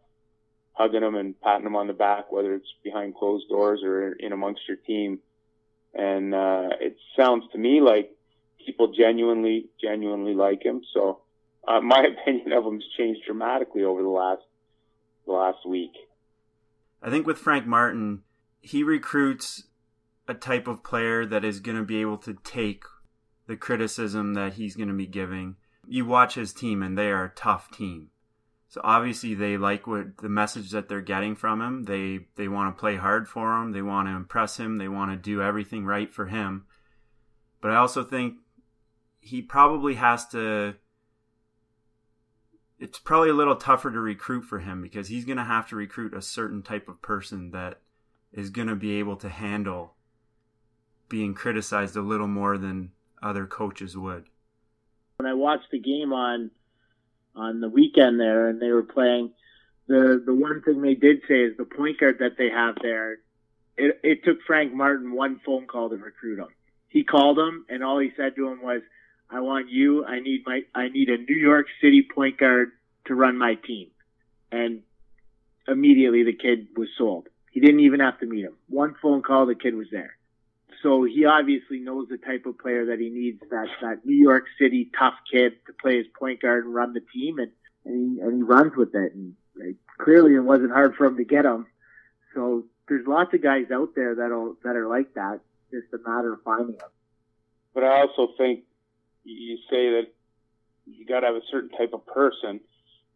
hugging 0.72 1.00
them 1.00 1.14
and 1.14 1.40
patting 1.40 1.64
them 1.64 1.76
on 1.76 1.86
the 1.86 1.92
back, 1.92 2.30
whether 2.32 2.54
it's 2.54 2.72
behind 2.82 3.14
closed 3.14 3.48
doors 3.48 3.82
or 3.82 4.12
in 4.12 4.32
amongst 4.32 4.62
your 4.68 4.76
team. 4.76 5.18
And 5.94 6.34
uh, 6.34 6.70
it 6.80 6.96
sounds 7.16 7.44
to 7.52 7.58
me 7.58 7.80
like 7.80 8.10
people 8.64 8.92
genuinely, 8.92 9.66
genuinely 9.80 10.34
like 10.34 10.62
him. 10.64 10.82
So 10.92 11.20
uh, 11.66 11.80
my 11.82 12.04
opinion 12.04 12.52
of 12.52 12.64
him 12.64 12.74
has 12.74 12.84
changed 12.96 13.22
dramatically 13.26 13.84
over 13.84 14.02
the 14.02 14.08
last 14.08 14.42
the 15.26 15.32
last 15.32 15.66
week. 15.66 15.92
I 17.02 17.10
think 17.10 17.26
with 17.26 17.38
Frank 17.38 17.66
Martin, 17.66 18.22
he 18.60 18.82
recruits 18.82 19.64
a 20.26 20.34
type 20.34 20.66
of 20.66 20.82
player 20.82 21.24
that 21.26 21.44
is 21.44 21.60
going 21.60 21.76
to 21.76 21.84
be 21.84 22.00
able 22.00 22.18
to 22.18 22.34
take 22.44 22.84
the 23.50 23.56
criticism 23.56 24.34
that 24.34 24.52
he's 24.52 24.76
going 24.76 24.86
to 24.86 24.94
be 24.94 25.08
giving. 25.08 25.56
You 25.84 26.06
watch 26.06 26.36
his 26.36 26.52
team, 26.52 26.84
and 26.84 26.96
they 26.96 27.10
are 27.10 27.24
a 27.24 27.34
tough 27.34 27.68
team. 27.72 28.10
So 28.68 28.80
obviously 28.84 29.34
they 29.34 29.56
like 29.56 29.88
what 29.88 30.18
the 30.18 30.28
message 30.28 30.70
that 30.70 30.88
they're 30.88 31.00
getting 31.00 31.34
from 31.34 31.60
him. 31.60 31.82
They 31.82 32.26
they 32.36 32.46
want 32.46 32.72
to 32.72 32.78
play 32.78 32.94
hard 32.94 33.28
for 33.28 33.60
him. 33.60 33.72
They 33.72 33.82
want 33.82 34.06
to 34.06 34.14
impress 34.14 34.56
him. 34.56 34.78
They 34.78 34.86
want 34.86 35.10
to 35.10 35.16
do 35.16 35.42
everything 35.42 35.84
right 35.84 36.14
for 36.14 36.26
him. 36.26 36.66
But 37.60 37.72
I 37.72 37.76
also 37.78 38.04
think 38.04 38.34
he 39.18 39.42
probably 39.42 39.96
has 39.96 40.28
to 40.28 40.76
it's 42.78 43.00
probably 43.00 43.30
a 43.30 43.34
little 43.34 43.56
tougher 43.56 43.90
to 43.90 43.98
recruit 43.98 44.42
for 44.42 44.60
him 44.60 44.80
because 44.80 45.08
he's 45.08 45.24
going 45.24 45.38
to 45.38 45.44
have 45.44 45.68
to 45.70 45.76
recruit 45.76 46.14
a 46.14 46.22
certain 46.22 46.62
type 46.62 46.88
of 46.88 47.02
person 47.02 47.50
that 47.50 47.80
is 48.32 48.50
going 48.50 48.68
to 48.68 48.76
be 48.76 49.00
able 49.00 49.16
to 49.16 49.28
handle 49.28 49.96
being 51.08 51.34
criticized 51.34 51.96
a 51.96 52.00
little 52.00 52.28
more 52.28 52.56
than 52.56 52.92
other 53.22 53.46
coaches 53.46 53.96
would. 53.96 54.24
When 55.18 55.26
I 55.26 55.34
watched 55.34 55.70
the 55.70 55.78
game 55.80 56.12
on 56.12 56.50
on 57.34 57.60
the 57.60 57.68
weekend 57.68 58.18
there, 58.18 58.48
and 58.48 58.60
they 58.60 58.70
were 58.70 58.82
playing, 58.82 59.30
the 59.86 60.22
the 60.24 60.34
one 60.34 60.62
thing 60.62 60.82
they 60.82 60.94
did 60.94 61.20
say 61.28 61.42
is 61.42 61.56
the 61.56 61.64
point 61.64 61.98
guard 62.00 62.18
that 62.20 62.36
they 62.38 62.50
have 62.50 62.76
there. 62.82 63.18
It, 63.76 64.00
it 64.02 64.24
took 64.24 64.42
Frank 64.46 64.72
Martin 64.74 65.12
one 65.12 65.40
phone 65.44 65.66
call 65.66 65.88
to 65.90 65.96
recruit 65.96 66.38
him. 66.38 66.48
he 66.88 67.04
called 67.04 67.38
him, 67.38 67.64
and 67.68 67.82
all 67.84 67.98
he 67.98 68.10
said 68.16 68.34
to 68.36 68.48
him 68.48 68.62
was, 68.62 68.82
"I 69.30 69.40
want 69.40 69.70
you. 69.70 70.04
I 70.04 70.20
need 70.20 70.42
my. 70.46 70.62
I 70.74 70.88
need 70.88 71.08
a 71.08 71.18
New 71.18 71.36
York 71.36 71.66
City 71.80 72.06
point 72.14 72.38
guard 72.38 72.72
to 73.06 73.14
run 73.14 73.38
my 73.38 73.54
team." 73.54 73.90
And 74.52 74.82
immediately 75.68 76.24
the 76.24 76.32
kid 76.32 76.68
was 76.76 76.88
sold. 76.98 77.28
He 77.52 77.60
didn't 77.60 77.80
even 77.80 78.00
have 78.00 78.18
to 78.20 78.26
meet 78.26 78.44
him. 78.44 78.54
One 78.68 78.94
phone 79.00 79.22
call, 79.22 79.46
the 79.46 79.54
kid 79.54 79.74
was 79.74 79.88
there. 79.90 80.16
So 80.82 81.04
he 81.04 81.26
obviously 81.26 81.80
knows 81.80 82.08
the 82.08 82.16
type 82.16 82.46
of 82.46 82.58
player 82.58 82.86
that 82.86 82.98
he 82.98 83.10
needs. 83.10 83.40
That 83.50 83.68
that 83.82 84.04
New 84.04 84.16
York 84.16 84.44
City 84.58 84.90
tough 84.98 85.14
kid 85.30 85.52
to 85.66 85.72
play 85.74 85.98
his 85.98 86.06
point 86.18 86.40
guard 86.40 86.64
and 86.64 86.74
run 86.74 86.94
the 86.94 87.02
team, 87.12 87.38
and 87.38 87.50
and 87.84 88.16
he, 88.16 88.20
and 88.20 88.36
he 88.36 88.42
runs 88.42 88.72
with 88.76 88.94
it. 88.94 89.14
And 89.14 89.34
like, 89.56 89.76
clearly, 89.98 90.34
it 90.34 90.40
wasn't 90.40 90.72
hard 90.72 90.94
for 90.96 91.06
him 91.06 91.16
to 91.16 91.24
get 91.24 91.44
him. 91.44 91.66
So 92.34 92.64
there's 92.88 93.06
lots 93.06 93.34
of 93.34 93.42
guys 93.42 93.66
out 93.72 93.90
there 93.94 94.14
that'll 94.14 94.56
that 94.64 94.76
are 94.76 94.88
like 94.88 95.14
that. 95.14 95.40
Just 95.70 95.92
a 95.92 96.08
matter 96.08 96.32
of 96.32 96.42
finding 96.42 96.76
them. 96.76 96.88
But 97.74 97.84
I 97.84 98.00
also 98.00 98.32
think 98.36 98.64
you 99.24 99.56
say 99.70 99.90
that 99.90 100.06
you 100.86 101.06
got 101.06 101.20
to 101.20 101.26
have 101.26 101.36
a 101.36 101.46
certain 101.50 101.70
type 101.70 101.92
of 101.92 102.04
person. 102.06 102.60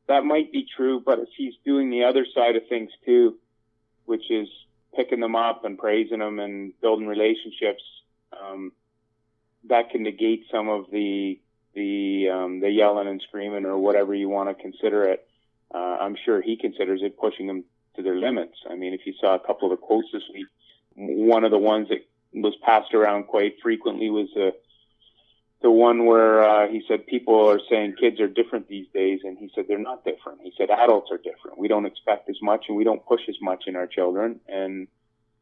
That 0.07 0.25
might 0.25 0.53
be 0.53 0.67
true, 0.77 1.03
but 1.05 1.19
if 1.19 1.29
he's 1.37 1.55
doing 1.65 1.91
the 1.91 2.05
other 2.05 2.27
side 2.35 2.57
of 2.57 2.63
things 2.69 2.91
too, 3.07 3.37
which 4.05 4.31
is 4.31 4.49
picking 4.97 5.21
them 5.21 5.37
up 5.37 5.65
and 5.65 5.79
praising 5.79 6.19
them 6.19 6.39
and 6.39 6.73
building 6.81 7.07
relationships, 7.07 7.83
um, 8.33 8.73
that 9.69 9.91
can 9.91 10.03
negate 10.03 10.47
some 10.51 10.69
of 10.69 10.91
the 10.91 11.39
the 11.75 12.29
um, 12.29 12.61
the 12.61 12.71
yelling 12.71 13.09
and 13.09 13.23
screaming 13.27 13.65
or 13.65 13.79
whatever 13.79 14.15
you 14.15 14.29
want 14.29 14.49
to 14.49 14.63
consider 14.63 15.05
it. 15.05 15.27
Uh, 15.75 15.99
I'm 16.01 16.17
sure 16.25 16.41
he 16.41 16.57
considers 16.57 17.01
it 17.03 17.19
pushing 17.19 17.47
them 17.47 17.65
to 17.97 18.03
their 18.03 18.17
limits. 18.17 18.59
I 18.71 18.75
mean, 18.77 18.93
if 18.93 19.07
you 19.07 19.15
saw 19.21 19.35
a 19.35 19.41
couple 19.41 19.71
of 19.71 19.79
the 19.79 19.85
quotes 19.85 20.09
this 20.13 20.23
week, 20.33 20.47
one 20.95 21.45
of 21.45 21.51
the 21.51 21.59
ones 21.59 21.89
that 21.89 22.07
was 22.33 22.55
passed 22.63 22.95
around 22.95 23.25
quite 23.25 23.57
frequently 23.63 24.11
was 24.11 24.29
uh, 24.37 24.51
the 25.65 25.71
one 25.71 26.05
where 26.05 26.45
uh, 26.45 26.69
he 26.69 26.83
said 26.87 27.07
people 27.07 27.49
are 27.49 27.59
saying 27.71 27.95
kids 27.99 28.21
are 28.21 28.29
different 28.29 28.69
these 28.69 28.87
days, 28.93 29.21
and 29.25 29.39
he 29.39 29.51
said 29.55 29.65
they're 29.67 29.79
not 29.79 30.05
different. 30.05 30.41
He 30.43 30.53
said 30.59 30.69
adults 30.69 31.11
are 31.11 31.17
different. 31.17 31.59
We 31.59 31.69
don't 31.69 31.87
expect 31.87 32.29
as 32.29 32.37
much, 32.43 32.67
and 32.69 32.77
we 32.77 32.85
don't 32.85 33.05
push 33.07 33.23
as 33.31 33.37
much 33.41 33.65
in 33.67 33.75
our 33.75 33.87
children. 33.87 34.41
And 34.47 34.89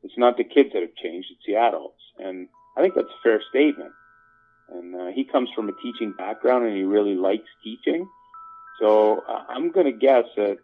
it's 0.04 0.16
not 0.16 0.36
the 0.36 0.44
kids 0.44 0.70
that 0.74 0.82
have 0.82 0.94
changed; 0.94 1.26
it's 1.32 1.42
the 1.44 1.56
adults. 1.56 1.98
And 2.20 2.46
I 2.76 2.82
think 2.82 2.94
that's 2.94 3.08
a 3.08 3.22
fair 3.24 3.42
statement. 3.50 3.90
And 4.72 4.94
uh, 4.94 5.06
he 5.08 5.24
comes 5.24 5.48
from 5.56 5.68
a 5.68 5.72
teaching 5.82 6.12
background, 6.16 6.66
and 6.66 6.76
he 6.76 6.84
really 6.84 7.16
likes 7.16 7.48
teaching. 7.64 8.08
So 8.78 9.24
uh, 9.28 9.42
I'm 9.48 9.72
going 9.72 9.86
to 9.86 9.98
guess 10.06 10.26
that 10.36 10.58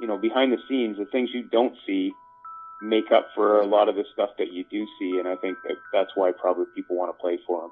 you 0.00 0.06
know 0.06 0.16
behind 0.16 0.52
the 0.52 0.62
scenes, 0.68 0.96
the 0.96 1.06
things 1.06 1.30
you 1.34 1.42
don't 1.42 1.74
see 1.88 2.12
make 2.80 3.10
up 3.10 3.30
for 3.34 3.58
a 3.60 3.66
lot 3.66 3.88
of 3.88 3.96
the 3.96 4.04
stuff 4.12 4.30
that 4.38 4.52
you 4.52 4.64
do 4.70 4.86
see. 5.00 5.18
And 5.18 5.26
I 5.26 5.34
think 5.34 5.58
that 5.64 5.74
that's 5.92 6.12
why 6.14 6.30
probably 6.30 6.66
people 6.76 6.94
want 6.94 7.10
to 7.10 7.20
play 7.20 7.40
for 7.48 7.64
him. 7.64 7.70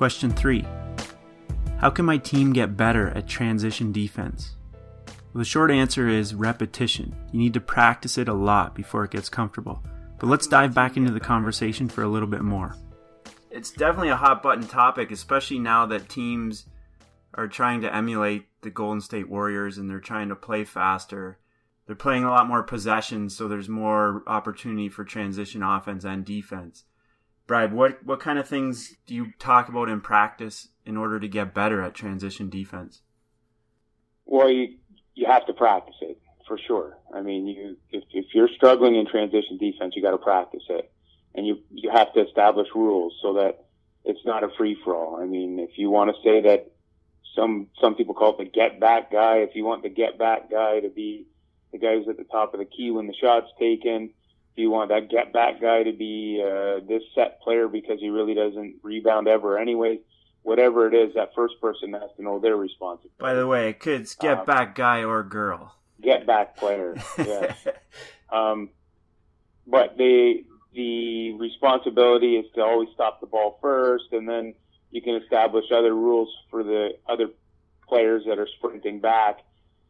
Question 0.00 0.30
3 0.30 0.64
How 1.76 1.90
can 1.90 2.06
my 2.06 2.16
team 2.16 2.54
get 2.54 2.74
better 2.74 3.08
at 3.08 3.28
transition 3.28 3.92
defense? 3.92 4.56
Well, 5.04 5.40
the 5.40 5.44
short 5.44 5.70
answer 5.70 6.08
is 6.08 6.34
repetition. 6.34 7.14
You 7.32 7.38
need 7.38 7.52
to 7.52 7.60
practice 7.60 8.16
it 8.16 8.26
a 8.26 8.32
lot 8.32 8.74
before 8.74 9.04
it 9.04 9.10
gets 9.10 9.28
comfortable. 9.28 9.82
But 10.18 10.28
let's 10.28 10.46
dive 10.46 10.72
back 10.72 10.96
into 10.96 11.12
the 11.12 11.20
conversation 11.20 11.86
for 11.86 12.02
a 12.02 12.08
little 12.08 12.28
bit 12.28 12.40
more. 12.40 12.76
It's 13.50 13.72
definitely 13.72 14.08
a 14.08 14.16
hot 14.16 14.42
button 14.42 14.66
topic, 14.66 15.10
especially 15.10 15.58
now 15.58 15.84
that 15.84 16.08
teams 16.08 16.64
are 17.34 17.46
trying 17.46 17.82
to 17.82 17.94
emulate 17.94 18.46
the 18.62 18.70
Golden 18.70 19.02
State 19.02 19.28
Warriors 19.28 19.76
and 19.76 19.90
they're 19.90 20.00
trying 20.00 20.30
to 20.30 20.34
play 20.34 20.64
faster. 20.64 21.38
They're 21.86 21.94
playing 21.94 22.24
a 22.24 22.30
lot 22.30 22.48
more 22.48 22.62
possessions, 22.62 23.36
so 23.36 23.48
there's 23.48 23.68
more 23.68 24.22
opportunity 24.26 24.88
for 24.88 25.04
transition 25.04 25.62
offense 25.62 26.04
and 26.04 26.24
defense. 26.24 26.84
Brad, 27.50 27.72
what 27.72 28.06
what 28.06 28.20
kind 28.20 28.38
of 28.38 28.46
things 28.46 28.94
do 29.08 29.14
you 29.16 29.32
talk 29.40 29.68
about 29.68 29.88
in 29.88 30.00
practice 30.00 30.68
in 30.86 30.96
order 30.96 31.18
to 31.18 31.26
get 31.26 31.52
better 31.52 31.82
at 31.82 31.94
transition 31.94 32.48
defense? 32.48 33.02
Well, 34.24 34.48
you 34.48 34.76
you 35.16 35.26
have 35.26 35.44
to 35.46 35.52
practice 35.52 35.96
it 36.00 36.16
for 36.46 36.56
sure. 36.64 36.96
I 37.12 37.22
mean, 37.22 37.48
you 37.48 37.76
if 37.90 38.04
if 38.12 38.26
you're 38.34 38.50
struggling 38.54 38.94
in 38.94 39.04
transition 39.04 39.58
defense, 39.58 39.94
you 39.96 40.00
got 40.00 40.12
to 40.12 40.18
practice 40.18 40.62
it, 40.68 40.92
and 41.34 41.44
you 41.44 41.58
you 41.72 41.90
have 41.90 42.12
to 42.12 42.20
establish 42.20 42.68
rules 42.72 43.14
so 43.20 43.32
that 43.32 43.64
it's 44.04 44.24
not 44.24 44.44
a 44.44 44.48
free 44.56 44.76
for 44.84 44.94
all. 44.94 45.20
I 45.20 45.26
mean, 45.26 45.58
if 45.58 45.76
you 45.76 45.90
want 45.90 46.14
to 46.14 46.22
say 46.22 46.42
that 46.42 46.70
some 47.34 47.66
some 47.80 47.96
people 47.96 48.14
call 48.14 48.34
it 48.34 48.38
the 48.38 48.44
get 48.44 48.78
back 48.78 49.10
guy, 49.10 49.38
if 49.38 49.56
you 49.56 49.64
want 49.64 49.82
the 49.82 49.88
get 49.88 50.20
back 50.20 50.52
guy 50.52 50.78
to 50.78 50.88
be 50.88 51.26
the 51.72 51.78
guy 51.78 51.96
who's 51.96 52.06
at 52.06 52.16
the 52.16 52.22
top 52.30 52.54
of 52.54 52.60
the 52.60 52.66
key 52.66 52.92
when 52.92 53.08
the 53.08 53.14
shot's 53.20 53.50
taken, 53.58 54.10
do 54.60 54.64
you 54.64 54.70
want 54.70 54.90
that 54.90 55.08
get 55.08 55.32
back 55.32 55.58
guy 55.58 55.82
to 55.84 55.92
be 55.94 56.38
uh, 56.44 56.84
this 56.86 57.02
set 57.14 57.40
player 57.40 57.66
because 57.66 57.98
he 57.98 58.10
really 58.10 58.34
doesn't 58.34 58.74
rebound 58.82 59.26
ever 59.26 59.58
anyway? 59.58 59.98
Whatever 60.42 60.86
it 60.86 60.94
is, 60.94 61.14
that 61.14 61.34
first 61.34 61.54
person 61.62 61.94
has 61.94 62.10
to 62.18 62.22
know 62.22 62.38
their 62.38 62.56
responsibility. 62.56 63.14
By 63.18 63.32
the 63.32 63.46
way, 63.46 63.72
kids, 63.72 64.14
get 64.14 64.40
um, 64.40 64.44
back 64.44 64.74
guy 64.74 65.02
or 65.02 65.22
girl. 65.22 65.74
Get 66.02 66.26
back 66.26 66.58
player, 66.58 66.94
yeah. 67.18 67.54
um, 68.30 68.68
but 69.66 69.96
the 69.96 70.44
the 70.74 71.32
responsibility 71.32 72.36
is 72.36 72.44
to 72.54 72.60
always 72.60 72.90
stop 72.92 73.20
the 73.20 73.26
ball 73.26 73.58
first, 73.62 74.12
and 74.12 74.28
then 74.28 74.54
you 74.90 75.00
can 75.00 75.14
establish 75.14 75.64
other 75.72 75.94
rules 75.94 76.28
for 76.50 76.62
the 76.62 76.98
other 77.08 77.28
players 77.88 78.24
that 78.26 78.38
are 78.38 78.48
sprinting 78.58 79.00
back. 79.00 79.38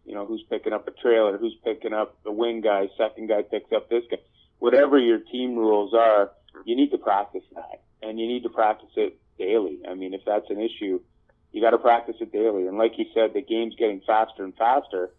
You 0.05 0.15
know, 0.15 0.27
who's 0.27 0.45
picking 0.49 0.73
up 0.73 0.87
a 0.87 0.93
trailer, 0.93 1.39
who's 1.39 1.57
picking 1.65 1.93
up 1.93 2.23
the 2.23 2.33
wing 2.33 2.61
guy, 2.61 2.89
second 2.97 3.29
guy 3.29 3.43
picks 3.43 3.73
up 3.73 3.89
this 3.89 4.05
guy 4.09 4.19
whatever 4.61 4.99
your 4.99 5.19
team 5.19 5.57
rules 5.57 5.93
are, 5.93 6.31
you 6.65 6.77
need 6.77 6.93
to 6.93 6.99
practice 6.99 7.43
that, 7.55 7.83
and 8.03 8.21
you 8.21 8.29
need 8.29 8.45
to 8.45 8.49
practice 8.49 8.91
it 8.97 9.19
daily. 9.39 9.81
I 9.89 9.95
mean, 9.95 10.15
if 10.15 10.21
that's 10.25 10.49
an 10.51 10.61
issue, 10.61 11.01
you 11.53 11.61
got 11.61 11.71
to 11.71 11.79
practice 11.79 12.17
it 12.21 12.33
daily. 12.33 12.67
And 12.69 12.79
like 12.79 12.93
you 12.97 13.07
said, 13.13 13.35
the 13.35 13.43
game's 13.43 13.75
getting 13.75 14.01
faster 14.07 14.45
and 14.45 14.55
faster. 14.57 15.11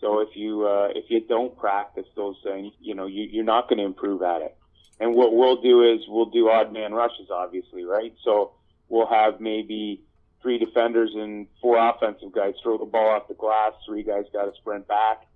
So 0.00 0.20
if 0.20 0.34
you 0.34 0.66
uh, 0.66 0.88
if 0.94 1.04
you 1.08 1.20
don't 1.20 1.56
practice 1.56 2.06
those 2.16 2.36
things, 2.42 2.72
you 2.80 2.94
know 2.94 3.06
you, 3.06 3.28
you're 3.30 3.44
not 3.44 3.68
going 3.68 3.78
to 3.78 3.84
improve 3.84 4.22
at 4.22 4.42
it. 4.42 4.56
And 4.98 5.14
what 5.14 5.34
we'll 5.34 5.60
do 5.60 5.82
is 5.82 6.00
we'll 6.08 6.30
do 6.30 6.48
odd 6.50 6.72
man 6.72 6.92
rushes, 6.92 7.28
obviously, 7.30 7.84
right? 7.84 8.14
So 8.24 8.52
we'll 8.88 9.06
have 9.06 9.40
maybe 9.40 10.02
three 10.42 10.58
defenders 10.58 11.10
and 11.14 11.46
four 11.60 11.76
offensive 11.76 12.32
guys 12.32 12.54
throw 12.62 12.78
the 12.78 12.86
ball 12.86 13.10
off 13.10 13.28
the 13.28 13.34
glass. 13.34 13.72
Three 13.86 14.02
guys 14.02 14.24
got 14.32 14.46
to 14.46 14.52
sprint 14.56 14.88
back, 14.88 15.26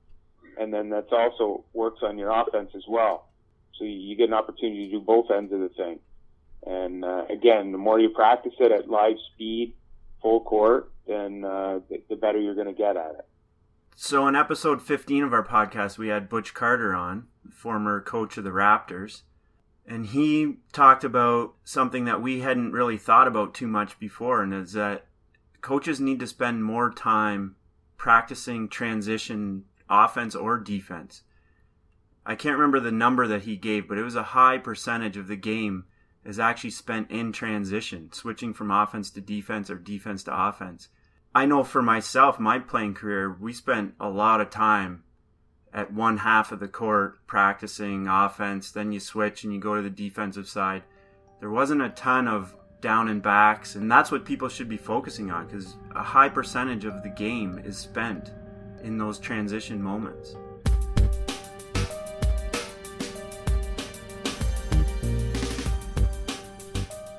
and 0.58 0.72
then 0.72 0.88
that's 0.88 1.12
also 1.12 1.64
works 1.74 2.00
on 2.02 2.18
your 2.18 2.30
offense 2.30 2.70
as 2.74 2.84
well. 2.88 3.28
So 3.78 3.84
you 3.84 4.16
get 4.16 4.28
an 4.28 4.34
opportunity 4.34 4.86
to 4.86 4.98
do 4.98 5.00
both 5.00 5.30
ends 5.30 5.52
of 5.52 5.60
the 5.60 5.68
thing. 5.70 5.98
And 6.66 7.04
uh, 7.04 7.24
again, 7.30 7.72
the 7.72 7.78
more 7.78 7.98
you 8.00 8.10
practice 8.10 8.54
it 8.58 8.72
at 8.72 8.88
live 8.88 9.16
speed, 9.32 9.74
full 10.22 10.40
court, 10.40 10.90
then 11.06 11.44
uh, 11.44 11.80
the, 11.88 12.02
the 12.08 12.16
better 12.16 12.40
you're 12.40 12.54
going 12.54 12.66
to 12.66 12.72
get 12.72 12.96
at 12.96 13.10
it. 13.18 13.26
So 13.96 14.26
in 14.26 14.34
episode 14.34 14.82
15 14.82 15.22
of 15.24 15.32
our 15.32 15.46
podcast, 15.46 15.98
we 15.98 16.08
had 16.08 16.28
Butch 16.28 16.54
Carter 16.54 16.94
on, 16.94 17.28
former 17.50 18.00
coach 18.00 18.36
of 18.36 18.44
the 18.44 18.50
Raptors. 18.50 19.22
And 19.86 20.06
he 20.06 20.56
talked 20.72 21.04
about 21.04 21.54
something 21.62 22.06
that 22.06 22.22
we 22.22 22.40
hadn't 22.40 22.72
really 22.72 22.96
thought 22.96 23.28
about 23.28 23.54
too 23.54 23.66
much 23.66 23.98
before, 23.98 24.42
and 24.42 24.54
is 24.54 24.72
that 24.72 25.06
coaches 25.60 26.00
need 26.00 26.20
to 26.20 26.26
spend 26.26 26.64
more 26.64 26.90
time 26.90 27.56
practicing 27.98 28.68
transition 28.68 29.64
offense 29.88 30.34
or 30.34 30.58
defense. 30.58 31.22
I 32.26 32.34
can't 32.34 32.56
remember 32.56 32.80
the 32.80 32.92
number 32.92 33.26
that 33.26 33.42
he 33.42 33.56
gave, 33.56 33.88
but 33.88 33.98
it 33.98 34.02
was 34.02 34.16
a 34.16 34.22
high 34.22 34.58
percentage 34.58 35.16
of 35.16 35.26
the 35.26 35.36
game 35.36 35.84
is 36.24 36.38
actually 36.38 36.70
spent 36.70 37.10
in 37.10 37.32
transition, 37.32 38.10
switching 38.12 38.54
from 38.54 38.70
offense 38.70 39.10
to 39.10 39.20
defense 39.20 39.68
or 39.68 39.76
defense 39.76 40.24
to 40.24 40.46
offense. 40.46 40.88
I 41.34 41.44
know 41.44 41.64
for 41.64 41.82
myself, 41.82 42.38
my 42.38 42.58
playing 42.58 42.94
career, 42.94 43.36
we 43.38 43.52
spent 43.52 43.94
a 44.00 44.08
lot 44.08 44.40
of 44.40 44.50
time 44.50 45.04
at 45.72 45.92
one 45.92 46.18
half 46.18 46.52
of 46.52 46.60
the 46.60 46.68
court 46.68 47.26
practicing 47.26 48.06
offense, 48.06 48.70
then 48.70 48.92
you 48.92 49.00
switch 49.00 49.44
and 49.44 49.52
you 49.52 49.60
go 49.60 49.74
to 49.74 49.82
the 49.82 49.90
defensive 49.90 50.48
side. 50.48 50.84
There 51.40 51.50
wasn't 51.50 51.82
a 51.82 51.90
ton 51.90 52.28
of 52.28 52.54
down 52.80 53.08
and 53.08 53.22
backs, 53.22 53.74
and 53.74 53.90
that's 53.90 54.12
what 54.12 54.24
people 54.24 54.48
should 54.48 54.68
be 54.68 54.76
focusing 54.76 55.30
on 55.30 55.46
because 55.46 55.76
a 55.94 56.02
high 56.02 56.28
percentage 56.28 56.84
of 56.84 57.02
the 57.02 57.08
game 57.08 57.60
is 57.64 57.76
spent 57.76 58.30
in 58.82 58.96
those 58.96 59.18
transition 59.18 59.82
moments. 59.82 60.36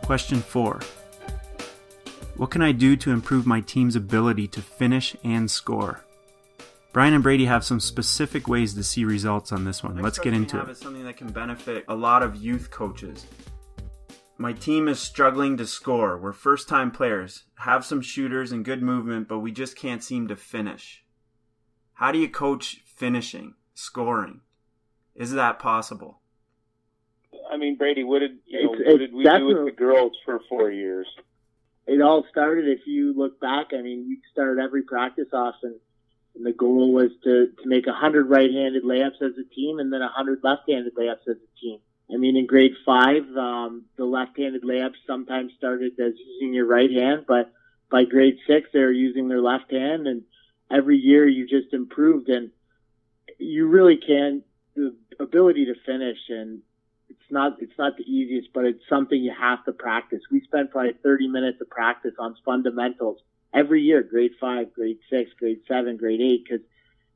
Question 0.06 0.40
4 0.40 0.82
What 2.38 2.52
can 2.52 2.62
I 2.62 2.72
do 2.72 2.96
to 2.96 3.10
improve 3.10 3.48
my 3.48 3.60
team's 3.62 3.96
ability 3.96 4.48
to 4.50 4.62
finish 4.62 5.16
and 5.24 5.50
score? 5.50 6.06
Brian 6.94 7.16
and 7.16 7.24
Brady 7.24 7.46
have 7.46 7.64
some 7.64 7.80
specific 7.80 8.48
ways 8.48 8.76
to 8.76 8.84
see 8.84 9.04
results 9.04 9.52
on 9.52 9.66
this 9.66 9.82
one. 9.82 9.96
Next 9.96 10.04
Let's 10.04 10.20
get 10.20 10.36
into 10.36 10.60
it. 10.62 10.70
Is 10.70 10.78
something 10.78 11.06
that 11.06 11.18
can 11.18 11.32
benefit 11.32 11.86
a 11.88 11.96
lot 11.96 12.22
of 12.22 12.36
youth 12.36 12.70
coaches. 12.70 13.26
My 14.38 14.54
team 14.54 14.88
is 14.88 15.00
struggling 15.00 15.58
to 15.58 15.66
score. 15.66 16.20
We're 16.20 16.34
first 16.34 16.70
time 16.70 16.92
players, 16.92 17.46
have 17.56 17.84
some 17.84 18.02
shooters 18.02 18.52
and 18.52 18.64
good 18.64 18.84
movement, 18.84 19.28
but 19.28 19.40
we 19.40 19.52
just 19.52 19.76
can't 19.76 20.04
seem 20.04 20.28
to 20.28 20.36
finish. 20.36 21.04
How 21.94 22.12
do 22.12 22.20
you 22.20 22.30
coach 22.30 22.84
finishing, 22.86 23.56
scoring? 23.74 24.42
Is 25.16 25.32
that 25.32 25.58
possible? 25.58 26.20
I 27.56 27.58
mean, 27.58 27.78
Brady, 27.78 28.04
what 28.04 28.20
did 28.20 28.40
you 28.46 28.64
know, 28.64 28.70
what 28.70 29.00
did 29.00 29.14
we 29.14 29.24
do 29.24 29.46
with 29.46 29.66
the 29.66 29.72
girls 29.72 30.12
for 30.26 30.42
four 30.50 30.70
years? 30.70 31.08
It 31.88 32.02
all 32.02 32.26
started. 32.30 32.68
If 32.68 32.86
you 32.86 33.14
look 33.14 33.40
back, 33.40 33.68
I 33.72 33.82
mean, 33.82 34.06
we 34.10 34.20
started 34.34 34.62
every 34.62 34.82
practice 34.82 35.30
off, 35.32 35.56
and, 35.64 35.76
and 36.36 36.46
the 36.46 36.52
goal 36.52 36.92
was 36.92 37.12
to 37.24 37.48
to 37.48 37.68
make 37.68 37.88
a 37.88 37.94
hundred 37.94 38.26
right-handed 38.26 38.84
layups 38.84 39.22
as 39.22 39.38
a 39.40 39.56
team, 39.56 39.80
and 39.80 39.94
then 39.94 40.02
a 40.02 40.10
hundred 40.10 40.40
left-handed 40.44 40.96
layups 40.96 41.30
as 41.30 41.38
a 41.38 41.60
team. 41.62 41.80
I 42.14 42.18
mean, 42.18 42.36
in 42.36 42.46
grade 42.46 42.74
five, 42.86 43.24
um, 43.38 43.86
the 43.96 44.04
left-handed 44.04 44.64
layups 44.64 45.00
sometimes 45.08 45.54
started 45.58 45.94
as 45.98 46.14
using 46.34 46.54
your 46.54 46.68
right 46.68 46.92
hand, 46.92 47.24
but 47.26 47.54
by 47.90 48.04
grade 48.04 48.38
six, 48.48 48.70
they 48.74 48.80
were 48.80 48.92
using 48.92 49.30
their 49.30 49.42
left 49.42 49.72
hand, 49.72 50.08
and 50.08 50.24
every 50.70 50.98
year 50.98 51.26
you 51.26 51.48
just 51.48 51.74
improved, 51.74 52.28
and 52.28 52.52
you 53.40 53.68
really 53.68 53.96
can 53.96 54.44
the 54.76 54.94
ability 55.22 55.66
to 55.68 55.76
finish 55.86 56.18
and 56.28 56.62
it's 57.26 57.32
not 57.32 57.58
it's 57.60 57.78
not 57.78 57.98
the 57.98 58.04
easiest, 58.04 58.54
but 58.54 58.66
it's 58.66 58.84
something 58.88 59.20
you 59.20 59.34
have 59.38 59.66
to 59.66 59.72
practice. 59.72 60.22
We 60.32 60.42
spend 60.42 60.70
probably 60.70 60.94
30 61.04 61.28
minutes 61.28 61.60
of 61.60 61.70
practice 61.70 62.14
on 62.20 62.36
fundamentals 62.46 63.18
every 63.52 63.82
year, 63.82 64.04
grade 64.04 64.34
five, 64.40 64.74
grade 64.74 65.00
six, 65.10 65.32
grade 65.40 65.62
seven, 65.68 65.98
grade 65.98 66.22
eight, 66.22 66.44
because 66.44 66.66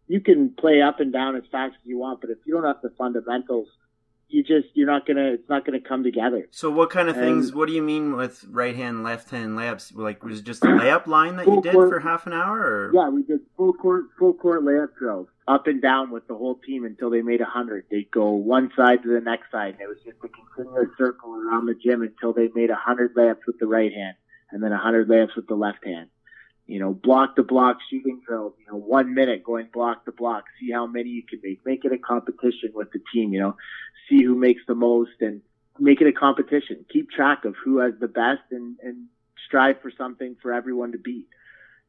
you 0.07 0.19
can 0.19 0.49
play 0.49 0.81
up 0.81 0.99
and 0.99 1.13
down 1.13 1.35
as 1.35 1.43
fast 1.51 1.75
as 1.75 1.85
you 1.85 1.99
want, 1.99 2.21
but 2.21 2.31
if 2.31 2.39
you 2.45 2.55
don't 2.55 2.63
have 2.63 2.81
the 2.81 2.89
fundamentals, 2.97 3.67
you 4.29 4.43
just 4.43 4.67
you're 4.75 4.87
not 4.87 5.05
gonna 5.05 5.33
it's 5.33 5.49
not 5.49 5.65
gonna 5.65 5.79
come 5.79 6.03
together. 6.03 6.47
So 6.51 6.69
what 6.69 6.89
kind 6.89 7.09
of 7.09 7.15
things? 7.15 7.53
what 7.53 7.67
do 7.67 7.73
you 7.73 7.81
mean 7.81 8.15
with 8.15 8.45
right 8.49 8.75
hand, 8.75 9.03
left 9.03 9.31
hand 9.31 9.57
layups? 9.57 9.95
Like 9.95 10.23
was 10.23 10.39
it 10.39 10.45
just 10.45 10.63
a 10.63 10.67
layup 10.67 11.07
line 11.07 11.35
that 11.37 11.47
you 11.47 11.61
did 11.61 11.73
court, 11.73 11.89
for 11.89 11.99
half 11.99 12.27
an 12.27 12.33
hour? 12.33 12.59
Or? 12.59 12.91
Yeah, 12.93 13.09
we 13.09 13.23
did 13.23 13.39
full 13.57 13.73
court 13.73 14.05
full 14.17 14.33
court 14.33 14.63
layup 14.63 14.95
drills 14.97 15.27
up 15.47 15.67
and 15.67 15.81
down 15.81 16.11
with 16.11 16.27
the 16.27 16.35
whole 16.35 16.55
team 16.65 16.85
until 16.85 17.09
they 17.09 17.21
made 17.21 17.41
a 17.41 17.45
hundred. 17.45 17.85
They'd 17.89 18.11
go 18.11 18.31
one 18.31 18.71
side 18.77 19.03
to 19.03 19.09
the 19.09 19.21
next 19.21 19.51
side, 19.51 19.73
and 19.73 19.81
it 19.81 19.87
was 19.87 19.97
just 20.05 20.17
a 20.23 20.29
continuous 20.29 20.95
circle 20.97 21.33
around 21.33 21.65
the 21.65 21.75
gym 21.75 22.03
until 22.03 22.33
they 22.33 22.49
made 22.53 22.69
a 22.69 22.75
hundred 22.75 23.15
layups 23.15 23.45
with 23.47 23.59
the 23.59 23.67
right 23.67 23.91
hand, 23.91 24.15
and 24.51 24.63
then 24.63 24.71
a 24.71 24.77
hundred 24.77 25.09
layups 25.09 25.35
with 25.35 25.47
the 25.47 25.55
left 25.55 25.83
hand 25.85 26.09
you 26.69 26.79
know, 26.79 26.93
block 26.93 27.35
to 27.35 27.41
block 27.41 27.77
shooting 27.89 28.21
drills, 28.23 28.53
you 28.59 28.71
know, 28.71 28.77
one 28.77 29.15
minute 29.15 29.43
going 29.43 29.67
block 29.73 30.05
to 30.05 30.11
block, 30.11 30.43
see 30.59 30.71
how 30.71 30.85
many 30.85 31.09
you 31.09 31.23
can 31.23 31.39
make, 31.43 31.65
make 31.65 31.83
it 31.83 31.91
a 31.91 31.97
competition 31.97 32.69
with 32.75 32.91
the 32.91 32.99
team, 33.11 33.33
you 33.33 33.39
know, 33.39 33.57
see 34.07 34.23
who 34.23 34.35
makes 34.35 34.61
the 34.67 34.75
most 34.75 35.19
and 35.19 35.41
make 35.79 35.99
it 35.99 36.07
a 36.07 36.11
competition. 36.11 36.85
Keep 36.93 37.09
track 37.09 37.43
of 37.43 37.55
who 37.65 37.79
has 37.79 37.93
the 37.99 38.07
best 38.07 38.43
and, 38.51 38.77
and 38.83 39.07
strive 39.47 39.81
for 39.81 39.91
something 39.97 40.35
for 40.43 40.53
everyone 40.53 40.91
to 40.91 40.99
beat. 40.99 41.25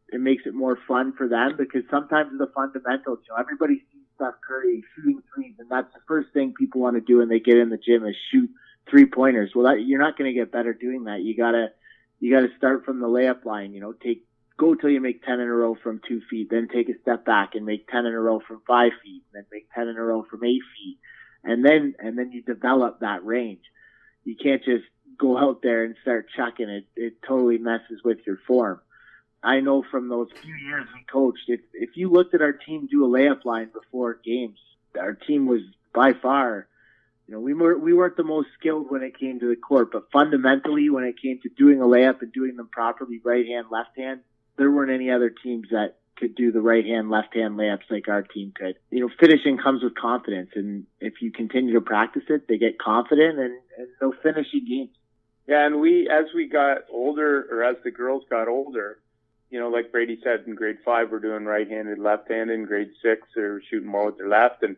It 0.08 0.20
makes 0.22 0.44
it 0.46 0.54
more 0.54 0.78
fun 0.88 1.12
for 1.12 1.28
them 1.28 1.56
because 1.58 1.82
sometimes 1.90 2.30
the 2.38 2.50
fundamentals, 2.54 3.18
you 3.28 3.34
know, 3.34 3.38
everybody 3.38 3.84
sees 3.92 4.06
Steph 4.16 4.40
Curry 4.48 4.82
shooting 4.96 5.22
threes 5.34 5.56
and 5.58 5.68
that's 5.68 5.92
the 5.92 6.00
first 6.08 6.32
thing 6.32 6.54
people 6.58 6.80
want 6.80 6.96
to 6.96 7.02
do 7.02 7.18
when 7.18 7.28
they 7.28 7.38
get 7.38 7.58
in 7.58 7.68
the 7.68 7.76
gym 7.76 8.06
is 8.06 8.16
shoot 8.32 8.48
three 8.88 9.04
pointers. 9.04 9.52
Well, 9.54 9.66
that, 9.66 9.82
you're 9.82 10.00
not 10.00 10.16
going 10.16 10.32
to 10.32 10.38
get 10.38 10.50
better 10.50 10.72
doing 10.72 11.04
that. 11.04 11.20
You 11.20 11.36
gotta, 11.36 11.72
you 12.18 12.34
gotta 12.34 12.48
start 12.56 12.86
from 12.86 13.00
the 13.00 13.08
layup 13.08 13.44
line, 13.44 13.74
you 13.74 13.80
know, 13.80 13.92
take 13.92 14.24
go 14.60 14.74
till 14.74 14.90
you 14.90 15.00
make 15.00 15.24
10 15.24 15.40
in 15.40 15.48
a 15.48 15.52
row 15.52 15.74
from 15.82 16.02
two 16.06 16.20
feet, 16.28 16.48
then 16.50 16.68
take 16.68 16.90
a 16.90 17.00
step 17.00 17.24
back 17.24 17.54
and 17.54 17.64
make 17.64 17.88
10 17.88 18.04
in 18.04 18.12
a 18.12 18.20
row 18.20 18.40
from 18.46 18.60
five 18.66 18.92
feet, 19.02 19.22
then 19.32 19.46
make 19.50 19.66
10 19.74 19.88
in 19.88 19.96
a 19.96 20.02
row 20.02 20.22
from 20.30 20.44
eight 20.44 20.60
feet. 20.76 20.98
And 21.42 21.64
then, 21.64 21.94
and 21.98 22.18
then 22.18 22.30
you 22.30 22.42
develop 22.42 23.00
that 23.00 23.24
range. 23.24 23.62
You 24.24 24.36
can't 24.36 24.62
just 24.62 24.84
go 25.16 25.38
out 25.38 25.62
there 25.62 25.84
and 25.84 25.96
start 26.02 26.26
chucking 26.36 26.68
it. 26.68 26.84
It 26.94 27.22
totally 27.26 27.56
messes 27.56 28.02
with 28.04 28.18
your 28.26 28.38
form. 28.46 28.82
I 29.42 29.60
know 29.60 29.82
from 29.90 30.10
those 30.10 30.28
few 30.42 30.54
years 30.54 30.86
we 30.92 31.04
coached, 31.10 31.44
if, 31.48 31.60
if 31.72 31.96
you 31.96 32.10
looked 32.10 32.34
at 32.34 32.42
our 32.42 32.52
team 32.52 32.86
do 32.90 33.06
a 33.06 33.08
layup 33.08 33.46
line 33.46 33.70
before 33.72 34.20
games, 34.22 34.58
our 35.00 35.14
team 35.14 35.46
was 35.46 35.62
by 35.94 36.12
far, 36.12 36.68
you 37.26 37.36
know, 37.36 37.40
we 37.40 37.54
were 37.54 37.78
we 37.78 37.92
weren't 37.92 38.16
the 38.16 38.24
most 38.24 38.48
skilled 38.58 38.90
when 38.90 39.04
it 39.04 39.16
came 39.18 39.38
to 39.38 39.48
the 39.48 39.54
court, 39.54 39.92
but 39.92 40.10
fundamentally, 40.12 40.90
when 40.90 41.04
it 41.04 41.14
came 41.22 41.38
to 41.44 41.48
doing 41.48 41.80
a 41.80 41.84
layup 41.84 42.22
and 42.22 42.32
doing 42.32 42.56
them 42.56 42.68
properly, 42.68 43.20
right 43.24 43.46
hand, 43.46 43.68
left 43.70 43.96
hand, 43.96 44.20
there 44.56 44.70
weren't 44.70 44.90
any 44.90 45.10
other 45.10 45.30
teams 45.30 45.68
that 45.70 45.96
could 46.16 46.34
do 46.34 46.52
the 46.52 46.60
right 46.60 46.84
hand, 46.84 47.10
left 47.10 47.34
hand 47.34 47.56
layups 47.56 47.90
like 47.90 48.08
our 48.08 48.22
team 48.22 48.52
could. 48.54 48.76
You 48.90 49.00
know, 49.00 49.10
finishing 49.18 49.56
comes 49.56 49.82
with 49.82 49.94
confidence, 49.94 50.50
and 50.54 50.86
if 51.00 51.22
you 51.22 51.32
continue 51.32 51.74
to 51.74 51.80
practice 51.80 52.24
it, 52.28 52.46
they 52.46 52.58
get 52.58 52.78
confident 52.78 53.38
and, 53.38 53.54
and 53.78 53.88
they'll 53.98 54.12
finish 54.22 54.48
your 54.52 54.66
games. 54.66 54.94
Yeah, 55.46 55.66
and 55.66 55.80
we, 55.80 56.08
as 56.08 56.26
we 56.34 56.46
got 56.46 56.82
older, 56.90 57.48
or 57.50 57.64
as 57.64 57.76
the 57.82 57.90
girls 57.90 58.22
got 58.30 58.48
older, 58.48 58.98
you 59.50 59.58
know, 59.58 59.68
like 59.68 59.90
Brady 59.90 60.20
said, 60.22 60.44
in 60.46 60.54
grade 60.54 60.78
five, 60.84 61.10
we're 61.10 61.18
doing 61.18 61.44
right-handed, 61.44 61.98
left-handed. 61.98 62.54
In 62.54 62.66
grade 62.66 62.92
six, 63.02 63.26
they're 63.34 63.60
shooting 63.62 63.88
more 63.88 64.06
with 64.06 64.18
their 64.18 64.28
left. 64.28 64.62
And 64.62 64.76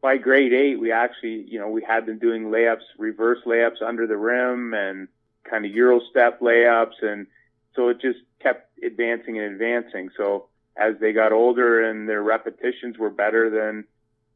by 0.00 0.16
grade 0.16 0.52
eight, 0.52 0.80
we 0.80 0.90
actually, 0.90 1.42
you 1.42 1.60
know, 1.60 1.68
we 1.68 1.82
had 1.82 2.06
them 2.06 2.18
doing 2.18 2.46
layups, 2.46 2.82
reverse 2.98 3.38
layups 3.46 3.82
under 3.82 4.08
the 4.08 4.16
rim 4.16 4.74
and 4.74 5.06
kind 5.48 5.64
of 5.64 5.70
Euro 5.72 6.00
step 6.10 6.40
layups. 6.40 7.02
And 7.02 7.28
so 7.74 7.88
it 7.88 8.00
just 8.00 8.18
kept 8.42 8.70
advancing 8.82 9.38
and 9.38 9.52
advancing. 9.52 10.10
So 10.16 10.46
as 10.76 10.94
they 11.00 11.12
got 11.12 11.32
older 11.32 11.88
and 11.88 12.08
their 12.08 12.22
repetitions 12.22 12.98
were 12.98 13.10
better, 13.10 13.50
then 13.50 13.84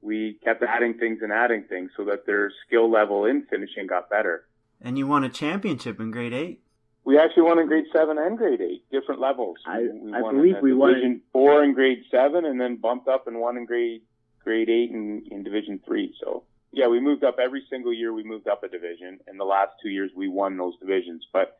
we 0.02 0.38
kept 0.44 0.62
adding 0.62 0.94
things 0.94 1.20
and 1.22 1.32
adding 1.32 1.64
things 1.64 1.90
so 1.96 2.04
that 2.04 2.26
their 2.26 2.52
skill 2.66 2.90
level 2.90 3.24
in 3.24 3.46
finishing 3.50 3.86
got 3.86 4.10
better. 4.10 4.46
And 4.80 4.98
you 4.98 5.06
won 5.06 5.24
a 5.24 5.28
championship 5.28 5.98
in 6.00 6.10
grade 6.10 6.34
eight. 6.34 6.60
We 7.04 7.18
actually 7.18 7.42
won 7.42 7.58
in 7.58 7.66
grade 7.66 7.84
seven 7.92 8.18
and 8.18 8.36
grade 8.36 8.60
eight, 8.60 8.84
different 8.90 9.20
levels. 9.20 9.58
I, 9.66 9.80
we 9.80 10.14
I 10.14 10.20
believe 10.20 10.56
we 10.62 10.72
won 10.72 10.94
in 10.94 11.20
four 11.32 11.62
in 11.62 11.74
grade 11.74 12.02
seven, 12.10 12.46
and 12.46 12.58
then 12.58 12.76
bumped 12.76 13.08
up 13.08 13.26
and 13.26 13.40
won 13.40 13.56
in 13.58 13.66
grade 13.66 14.02
grade 14.42 14.70
eight 14.70 14.90
in, 14.90 15.24
in 15.30 15.42
division 15.42 15.80
three. 15.86 16.14
So 16.22 16.44
yeah, 16.72 16.88
we 16.88 17.00
moved 17.00 17.22
up 17.22 17.36
every 17.38 17.62
single 17.68 17.92
year. 17.92 18.12
We 18.12 18.24
moved 18.24 18.48
up 18.48 18.62
a 18.62 18.68
division. 18.68 19.20
In 19.30 19.36
the 19.36 19.44
last 19.44 19.72
two 19.82 19.90
years, 19.90 20.10
we 20.16 20.28
won 20.28 20.56
those 20.56 20.74
divisions, 20.80 21.26
but 21.32 21.58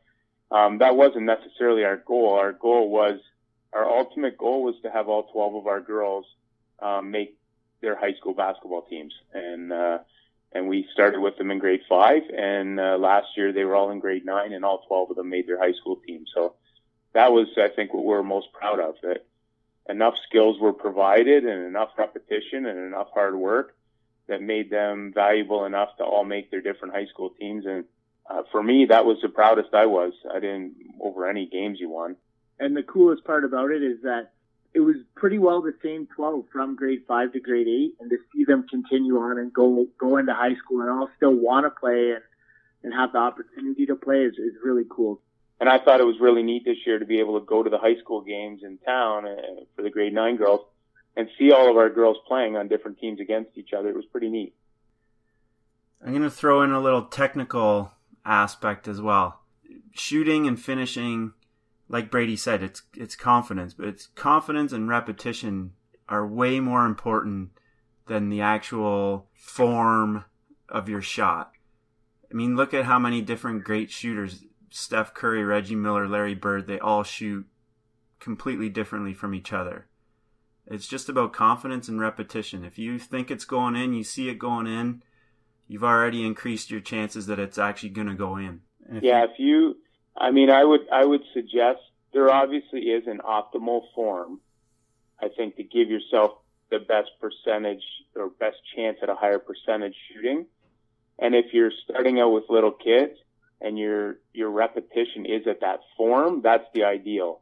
um, 0.55 0.77
that 0.77 0.95
wasn't 0.95 1.25
necessarily 1.25 1.83
our 1.83 1.97
goal. 1.97 2.29
Our 2.39 2.53
goal 2.53 2.89
was, 2.89 3.19
our 3.73 3.85
ultimate 3.85 4.37
goal 4.37 4.63
was 4.63 4.75
to 4.83 4.89
have 4.89 5.09
all 5.09 5.23
12 5.23 5.55
of 5.55 5.67
our 5.67 5.81
girls 5.81 6.25
um, 6.79 7.11
make 7.11 7.37
their 7.81 7.95
high 7.95 8.13
school 8.13 8.33
basketball 8.33 8.83
teams. 8.83 9.13
And, 9.33 9.73
uh, 9.73 9.97
and 10.53 10.69
we 10.69 10.87
started 10.93 11.19
with 11.19 11.37
them 11.37 11.51
in 11.51 11.59
grade 11.59 11.81
five. 11.89 12.21
And 12.33 12.79
uh, 12.79 12.97
last 12.97 13.27
year 13.35 13.51
they 13.51 13.65
were 13.65 13.75
all 13.75 13.91
in 13.91 13.99
grade 13.99 14.25
nine, 14.25 14.53
and 14.53 14.63
all 14.63 14.85
12 14.87 15.09
of 15.09 15.15
them 15.17 15.29
made 15.29 15.45
their 15.45 15.59
high 15.59 15.73
school 15.73 15.97
team. 16.07 16.23
So 16.33 16.53
that 17.11 17.33
was, 17.33 17.47
I 17.57 17.67
think, 17.67 17.93
what 17.93 18.05
we're 18.05 18.23
most 18.23 18.53
proud 18.53 18.79
of 18.79 18.95
that 19.03 19.25
enough 19.89 20.15
skills 20.27 20.57
were 20.59 20.73
provided 20.73 21.43
and 21.43 21.65
enough 21.65 21.89
repetition 21.97 22.65
and 22.65 22.79
enough 22.79 23.09
hard 23.13 23.35
work 23.35 23.75
that 24.27 24.41
made 24.41 24.69
them 24.69 25.11
valuable 25.13 25.65
enough 25.65 25.89
to 25.97 26.03
all 26.03 26.23
make 26.23 26.49
their 26.49 26.61
different 26.61 26.93
high 26.93 27.05
school 27.07 27.29
teams. 27.39 27.65
And 27.65 27.83
uh, 28.29 28.43
for 28.51 28.63
me, 28.63 28.85
that 28.89 29.05
was 29.05 29.17
the 29.21 29.29
proudest 29.29 29.73
I 29.73 29.85
was. 29.85 30.13
I 30.33 30.39
didn't 30.39 30.75
over 30.99 31.27
any 31.27 31.47
games 31.47 31.79
you 31.79 31.89
won. 31.89 32.15
And 32.59 32.75
the 32.75 32.83
coolest 32.83 33.23
part 33.23 33.43
about 33.43 33.71
it 33.71 33.83
is 33.83 34.01
that 34.03 34.31
it 34.73 34.79
was 34.79 34.95
pretty 35.15 35.37
well 35.37 35.61
the 35.61 35.73
same 35.83 36.07
12 36.15 36.45
from 36.51 36.75
grade 36.75 37.03
five 37.07 37.33
to 37.33 37.39
grade 37.39 37.67
eight, 37.67 37.95
and 37.99 38.09
to 38.09 38.17
see 38.33 38.43
them 38.45 38.65
continue 38.69 39.17
on 39.17 39.37
and 39.37 39.53
go 39.53 39.87
go 39.99 40.17
into 40.17 40.33
high 40.33 40.55
school 40.55 40.81
and 40.81 40.89
all 40.89 41.09
still 41.17 41.33
want 41.33 41.65
to 41.65 41.69
play 41.69 42.11
and 42.11 42.23
and 42.83 42.93
have 42.93 43.11
the 43.13 43.17
opportunity 43.17 43.85
to 43.87 43.95
play 43.95 44.23
is, 44.23 44.33
is 44.33 44.53
really 44.63 44.83
cool. 44.89 45.19
And 45.59 45.69
I 45.69 45.79
thought 45.79 46.01
it 46.01 46.05
was 46.05 46.19
really 46.19 46.43
neat 46.43 46.65
this 46.65 46.77
year 46.85 46.99
to 46.99 47.05
be 47.05 47.19
able 47.19 47.39
to 47.39 47.45
go 47.45 47.63
to 47.63 47.69
the 47.69 47.77
high 47.77 47.95
school 48.01 48.21
games 48.21 48.61
in 48.63 48.77
town 48.79 49.25
uh, 49.25 49.35
for 49.75 49.81
the 49.81 49.89
grade 49.89 50.13
nine 50.13 50.35
girls 50.35 50.61
and 51.15 51.29
see 51.39 51.51
all 51.51 51.71
of 51.71 51.77
our 51.77 51.89
girls 51.89 52.17
playing 52.27 52.57
on 52.57 52.67
different 52.67 52.99
teams 52.99 53.19
against 53.19 53.57
each 53.57 53.73
other. 53.73 53.89
It 53.89 53.95
was 53.95 54.05
pretty 54.05 54.29
neat. 54.29 54.53
I'm 56.03 56.11
going 56.11 56.23
to 56.23 56.29
throw 56.29 56.61
in 56.61 56.71
a 56.71 56.79
little 56.79 57.03
technical 57.03 57.93
aspect 58.25 58.87
as 58.87 59.01
well. 59.01 59.41
Shooting 59.93 60.47
and 60.47 60.59
finishing, 60.59 61.33
like 61.87 62.11
Brady 62.11 62.35
said, 62.35 62.63
it's 62.63 62.83
it's 62.95 63.15
confidence, 63.15 63.73
but 63.73 63.87
it's 63.87 64.07
confidence 64.07 64.73
and 64.73 64.89
repetition 64.89 65.73
are 66.09 66.27
way 66.27 66.59
more 66.59 66.85
important 66.85 67.51
than 68.07 68.29
the 68.29 68.41
actual 68.41 69.27
form 69.33 70.25
of 70.69 70.89
your 70.89 71.01
shot. 71.01 71.51
I 72.31 72.35
mean, 72.35 72.55
look 72.55 72.73
at 72.73 72.85
how 72.85 72.99
many 72.99 73.21
different 73.21 73.63
great 73.63 73.91
shooters 73.91 74.43
Steph 74.69 75.13
Curry, 75.13 75.43
Reggie 75.43 75.75
Miller, 75.75 76.05
Larry 76.05 76.35
Bird, 76.35 76.67
they 76.67 76.79
all 76.79 77.03
shoot 77.03 77.47
completely 78.19 78.67
differently 78.67 79.13
from 79.13 79.33
each 79.33 79.53
other. 79.53 79.87
It's 80.67 80.87
just 80.87 81.07
about 81.07 81.31
confidence 81.31 81.87
and 81.87 81.99
repetition. 81.99 82.65
If 82.65 82.77
you 82.77 82.99
think 82.99 83.31
it's 83.31 83.45
going 83.45 83.77
in, 83.77 83.93
you 83.93 84.03
see 84.03 84.27
it 84.27 84.39
going 84.39 84.67
in, 84.67 85.01
you've 85.67 85.83
already 85.83 86.25
increased 86.25 86.71
your 86.71 86.81
chances 86.81 87.27
that 87.27 87.39
it's 87.39 87.57
actually 87.57 87.89
going 87.89 88.07
to 88.07 88.15
go 88.15 88.37
in. 88.37 88.61
If 88.89 89.03
yeah, 89.03 89.19
you, 89.19 89.25
if 89.25 89.39
you, 89.39 89.77
I 90.17 90.31
mean, 90.31 90.49
I 90.49 90.63
would, 90.63 90.81
I 90.91 91.05
would 91.05 91.23
suggest 91.33 91.79
there 92.13 92.31
obviously 92.31 92.81
is 92.81 93.07
an 93.07 93.19
optimal 93.19 93.81
form. 93.93 94.39
I 95.21 95.29
think 95.29 95.55
to 95.57 95.63
give 95.63 95.89
yourself 95.89 96.33
the 96.69 96.79
best 96.79 97.11
percentage 97.19 97.83
or 98.15 98.29
best 98.29 98.57
chance 98.75 98.97
at 99.01 99.09
a 99.09 99.15
higher 99.15 99.39
percentage 99.39 99.95
shooting. 100.11 100.45
And 101.19 101.35
if 101.35 101.53
you're 101.53 101.71
starting 101.83 102.19
out 102.19 102.31
with 102.31 102.45
little 102.49 102.71
kids 102.71 103.13
and 103.61 103.77
your 103.79 104.17
your 104.33 104.49
repetition 104.49 105.25
is 105.25 105.47
at 105.47 105.61
that 105.61 105.79
form, 105.95 106.41
that's 106.41 106.65
the 106.73 106.83
ideal. 106.83 107.41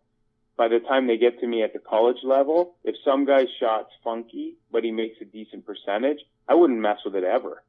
By 0.56 0.68
the 0.68 0.80
time 0.80 1.08
they 1.08 1.18
get 1.18 1.40
to 1.40 1.48
me 1.48 1.64
at 1.64 1.74
the 1.74 1.80
college 1.80 2.24
level, 2.24 2.76
if 2.84 2.96
some 3.04 3.26
guy's 3.26 3.48
shot's 3.60 3.90
funky, 4.04 4.56
but 4.72 4.84
he 4.84 4.92
makes 4.92 5.20
a 5.20 5.26
decent 5.26 5.66
percentage, 5.66 6.20
I 6.48 6.54
wouldn't 6.54 6.80
mess 6.80 7.00
with 7.04 7.16
it 7.16 7.24
ever. 7.24 7.64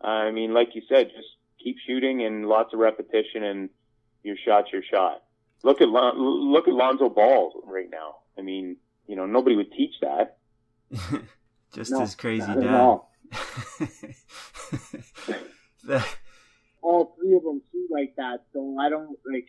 I 0.00 0.30
mean, 0.30 0.54
like 0.54 0.70
you 0.74 0.82
said, 0.88 1.10
just 1.14 1.28
keep 1.62 1.76
shooting 1.86 2.24
and 2.24 2.46
lots 2.46 2.72
of 2.72 2.80
repetition, 2.80 3.44
and 3.44 3.70
your 4.22 4.36
shot's 4.44 4.68
your 4.72 4.82
shot. 4.82 5.22
Look 5.62 5.80
at 5.80 5.88
look 5.88 6.68
at 6.68 6.74
Lonzo 6.74 7.08
Ball 7.08 7.62
right 7.64 7.88
now. 7.90 8.16
I 8.38 8.42
mean, 8.42 8.76
you 9.06 9.16
know, 9.16 9.26
nobody 9.26 9.56
would 9.56 9.72
teach 9.72 9.94
that. 10.00 10.38
Just 11.74 11.92
no, 11.92 12.02
as 12.02 12.14
crazy, 12.14 12.46
Dad. 12.46 12.98
the... 15.84 16.04
All 16.82 17.14
three 17.16 17.36
of 17.36 17.44
them 17.44 17.62
shoot 17.70 17.88
like 17.90 18.14
that, 18.16 18.44
so 18.52 18.76
I 18.80 18.88
don't 18.88 19.16
like 19.30 19.48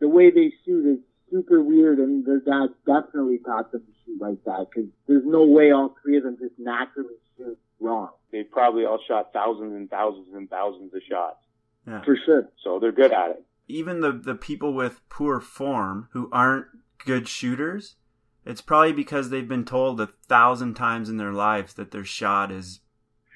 the 0.00 0.08
way 0.08 0.30
they 0.30 0.52
shoot 0.64 0.94
is 0.94 0.98
super 1.30 1.62
weird, 1.62 1.98
and 1.98 2.24
their 2.24 2.40
dad 2.40 2.68
definitely 2.86 3.38
taught 3.38 3.70
them 3.70 3.82
to 3.82 3.92
shoot 4.04 4.20
like 4.20 4.42
that 4.44 4.66
because 4.74 4.90
there's 5.06 5.24
no 5.24 5.44
way 5.44 5.70
all 5.70 5.94
three 6.02 6.16
of 6.16 6.24
them 6.24 6.36
just 6.40 6.58
naturally 6.58 7.14
shoot 7.36 7.58
wrong. 7.82 8.10
They 8.30 8.44
probably 8.44 8.84
all 8.84 8.98
shot 9.06 9.32
thousands 9.32 9.74
and 9.74 9.90
thousands 9.90 10.34
and 10.34 10.48
thousands 10.48 10.94
of 10.94 11.00
shots. 11.08 11.44
Yeah. 11.86 12.02
For 12.04 12.16
sure. 12.24 12.48
So 12.62 12.78
they're 12.78 12.92
good 12.92 13.12
at 13.12 13.30
it. 13.30 13.44
Even 13.68 14.00
the 14.00 14.12
the 14.12 14.34
people 14.34 14.72
with 14.72 15.00
poor 15.08 15.40
form 15.40 16.08
who 16.12 16.28
aren't 16.32 16.66
good 17.04 17.28
shooters, 17.28 17.96
it's 18.44 18.60
probably 18.60 18.92
because 18.92 19.30
they've 19.30 19.48
been 19.48 19.64
told 19.64 20.00
a 20.00 20.08
thousand 20.28 20.74
times 20.74 21.08
in 21.08 21.16
their 21.16 21.32
lives 21.32 21.74
that 21.74 21.90
their 21.90 22.04
shot 22.04 22.50
is 22.50 22.80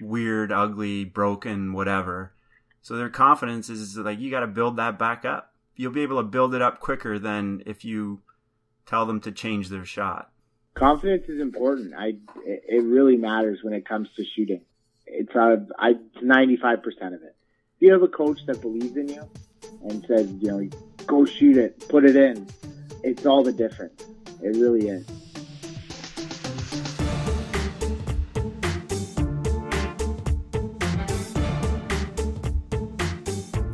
weird, 0.01 0.53
ugly, 0.53 1.05
broken, 1.05 1.73
whatever. 1.73 2.35
So 2.81 2.97
their 2.97 3.11
confidence 3.11 3.69
is 3.69 3.97
like 3.97 4.19
you 4.19 4.31
got 4.31 4.41
to 4.41 4.47
build 4.47 4.77
that 4.77 4.99
back 4.99 5.25
up. 5.25 5.53
You'll 5.75 5.93
be 5.93 6.03
able 6.03 6.19
to 6.19 6.29
build 6.29 6.55
it 6.55 6.63
up 6.63 6.81
quicker 6.81 7.19
than 7.19 7.63
if 7.67 7.85
you 7.85 8.23
tell 8.87 9.05
them 9.05 9.21
to 9.21 9.33
change 9.33 9.69
their 9.69 9.85
shot. 9.85 10.31
Confidence 10.77 11.27
is 11.31 11.41
important. 11.41 11.95
I 11.97 12.17
it 12.45 12.85
really 12.85 13.17
matters 13.17 13.61
when 13.62 13.73
it 13.73 13.89
comes 13.89 14.11
to 14.17 14.25
shooting. 14.37 14.61
It's 15.07 15.35
uh, 15.35 15.57
I 15.79 15.95
ninety 16.21 16.59
five 16.59 16.83
percent 16.83 17.15
of 17.15 17.23
it. 17.23 17.35
If 17.77 17.81
you 17.81 17.93
have 17.93 18.03
a 18.03 18.09
coach 18.09 18.45
that 18.47 18.61
believes 18.61 18.95
in 18.95 19.09
you 19.09 19.27
and 19.89 20.05
says, 20.07 20.31
you 20.39 20.49
know, 20.49 20.69
go 21.07 21.25
shoot 21.25 21.57
it, 21.57 21.89
put 21.89 22.05
it 22.05 22.15
in, 22.15 22.47
it's 23.03 23.25
all 23.25 23.43
the 23.43 23.55
difference. 23.55 24.05
It 24.43 24.55
really 24.59 24.89
is. 24.89 25.07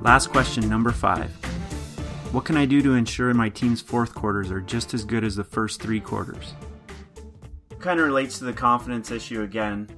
Last 0.02 0.28
question, 0.28 0.68
number 0.68 0.92
five. 0.92 1.32
What 2.30 2.44
can 2.44 2.56
I 2.56 2.64
do 2.64 2.80
to 2.82 2.94
ensure 2.94 3.34
my 3.34 3.48
team's 3.48 3.80
fourth 3.80 4.14
quarters 4.14 4.52
are 4.52 4.60
just 4.60 4.94
as 4.94 5.04
good 5.04 5.24
as 5.24 5.34
the 5.34 5.44
first 5.44 5.82
three 5.82 5.98
quarters? 5.98 6.54
Kind 7.82 8.00
of 8.00 8.06
relates 8.06 8.38
to 8.38 8.44
the 8.44 8.52
confidence 8.52 9.10
issue 9.10 9.42
again. 9.42 9.88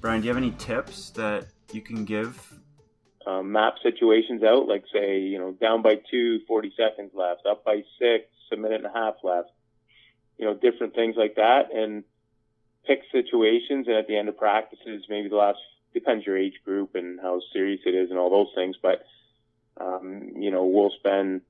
Brian, 0.00 0.20
do 0.20 0.26
you 0.26 0.34
have 0.34 0.42
any 0.42 0.52
tips 0.52 1.10
that 1.10 1.46
you 1.72 1.80
can 1.80 2.04
give? 2.04 2.52
Um, 3.26 3.52
map 3.52 3.74
situations 3.82 4.42
out, 4.42 4.66
like 4.66 4.84
say, 4.92 5.20
you 5.20 5.38
know, 5.38 5.52
down 5.52 5.82
by 5.82 6.00
two, 6.10 6.40
40 6.48 6.72
seconds 6.76 7.12
left, 7.14 7.46
up 7.46 7.64
by 7.64 7.82
six, 7.98 8.26
a 8.52 8.56
minute 8.56 8.84
and 8.84 8.86
a 8.86 8.92
half 8.92 9.14
left 9.22 9.50
you 10.38 10.44
know, 10.44 10.54
different 10.54 10.94
things 10.94 11.14
like 11.16 11.36
that 11.36 11.72
and 11.72 12.04
pick 12.86 13.02
situations. 13.12 13.86
And 13.86 13.96
at 13.96 14.08
the 14.08 14.16
end 14.16 14.28
of 14.28 14.36
practices, 14.36 15.04
maybe 15.08 15.28
the 15.28 15.36
last, 15.36 15.58
depends 15.92 16.26
your 16.26 16.36
age 16.36 16.60
group 16.64 16.94
and 16.94 17.20
how 17.20 17.40
serious 17.52 17.80
it 17.86 17.94
is 17.94 18.10
and 18.10 18.18
all 18.18 18.30
those 18.30 18.52
things. 18.54 18.76
But, 18.82 19.04
um, 19.80 20.32
you 20.36 20.50
know, 20.50 20.64
we'll 20.64 20.92
spend 20.98 21.42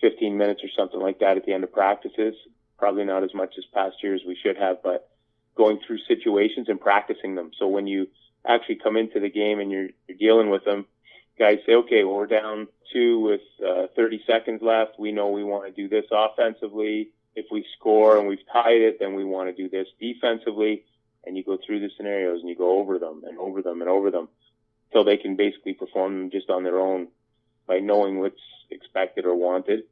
15 0.00 0.36
minutes 0.36 0.62
or 0.64 0.68
something 0.76 1.00
like 1.00 1.18
that 1.20 1.36
at 1.36 1.44
the 1.44 1.52
end 1.52 1.64
of 1.64 1.72
practices. 1.72 2.34
Probably 2.78 3.04
not 3.04 3.22
as 3.22 3.34
much 3.34 3.54
as 3.58 3.64
past 3.72 3.96
years 4.02 4.22
we 4.26 4.36
should 4.42 4.56
have, 4.56 4.82
but 4.82 5.08
going 5.56 5.80
through 5.86 5.98
situations 6.06 6.68
and 6.68 6.80
practicing 6.80 7.34
them. 7.34 7.50
So 7.58 7.66
when 7.66 7.86
you 7.86 8.08
actually 8.46 8.76
come 8.76 8.96
into 8.96 9.20
the 9.20 9.30
game 9.30 9.58
and 9.58 9.70
you're, 9.70 9.88
you're 10.06 10.18
dealing 10.18 10.50
with 10.50 10.64
them, 10.64 10.86
guys 11.38 11.58
say, 11.66 11.74
okay, 11.74 12.04
well, 12.04 12.16
we're 12.16 12.26
down 12.26 12.68
two 12.92 13.20
with 13.20 13.40
uh, 13.66 13.86
30 13.96 14.22
seconds 14.26 14.62
left. 14.62 14.98
We 14.98 15.12
know 15.12 15.30
we 15.30 15.44
want 15.44 15.66
to 15.66 15.72
do 15.72 15.88
this 15.88 16.06
offensively 16.12 17.10
if 17.36 17.46
we 17.52 17.64
score 17.78 18.18
and 18.18 18.26
we've 18.26 18.44
tied 18.50 18.80
it, 18.80 18.98
then 18.98 19.14
we 19.14 19.24
want 19.24 19.54
to 19.54 19.62
do 19.62 19.68
this 19.68 19.86
defensively. 20.00 20.84
And 21.24 21.36
you 21.36 21.44
go 21.44 21.58
through 21.64 21.80
the 21.80 21.90
scenarios 21.96 22.40
and 22.40 22.48
you 22.48 22.56
go 22.56 22.80
over 22.80 22.98
them 22.98 23.22
and 23.28 23.38
over 23.38 23.62
them 23.62 23.82
and 23.82 23.90
over 23.90 24.10
them 24.10 24.28
until 24.88 25.04
they 25.04 25.18
can 25.18 25.36
basically 25.36 25.74
perform 25.74 26.18
them 26.18 26.30
just 26.30 26.48
on 26.48 26.64
their 26.64 26.80
own 26.80 27.08
by 27.66 27.78
knowing 27.78 28.18
what's 28.20 28.40
expected 28.70 29.26
or 29.26 29.34
wanted. 29.34 29.82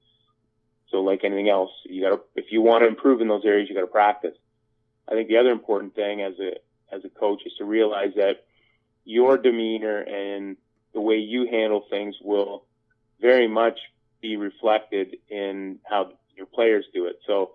So 0.91 0.99
like 0.99 1.23
anything 1.23 1.49
else, 1.49 1.71
you 1.85 2.03
gotta, 2.03 2.23
if 2.35 2.47
you 2.51 2.63
want 2.63 2.83
to 2.83 2.89
improve 2.89 3.21
in 3.21 3.29
those 3.29 3.45
areas, 3.45 3.69
you 3.69 3.75
gotta 3.75 3.87
practice. 3.87 4.35
I 5.09 5.13
think 5.13 5.29
the 5.29 5.37
other 5.37 5.51
important 5.51 5.95
thing 5.95 6.23
as 6.23 6.35
a, 6.41 6.95
as 6.95 7.05
a 7.05 7.09
coach 7.09 7.43
is 7.47 7.53
to 7.59 7.65
realize 7.65 8.13
that 8.17 8.45
your 9.05 9.37
demeanor 9.37 9.99
and 9.99 10.57
the 10.93 11.01
way 11.01 11.17
you 11.17 11.47
handle 11.51 11.85
things 11.91 12.17
will 12.23 12.65
very 13.21 13.49
much 13.49 13.79
be 14.21 14.37
reflected 14.37 15.17
in 15.29 15.79
how 15.85 16.13
your 16.37 16.47
players 16.47 16.87
do 16.95 17.07
it. 17.07 17.21
So 17.27 17.53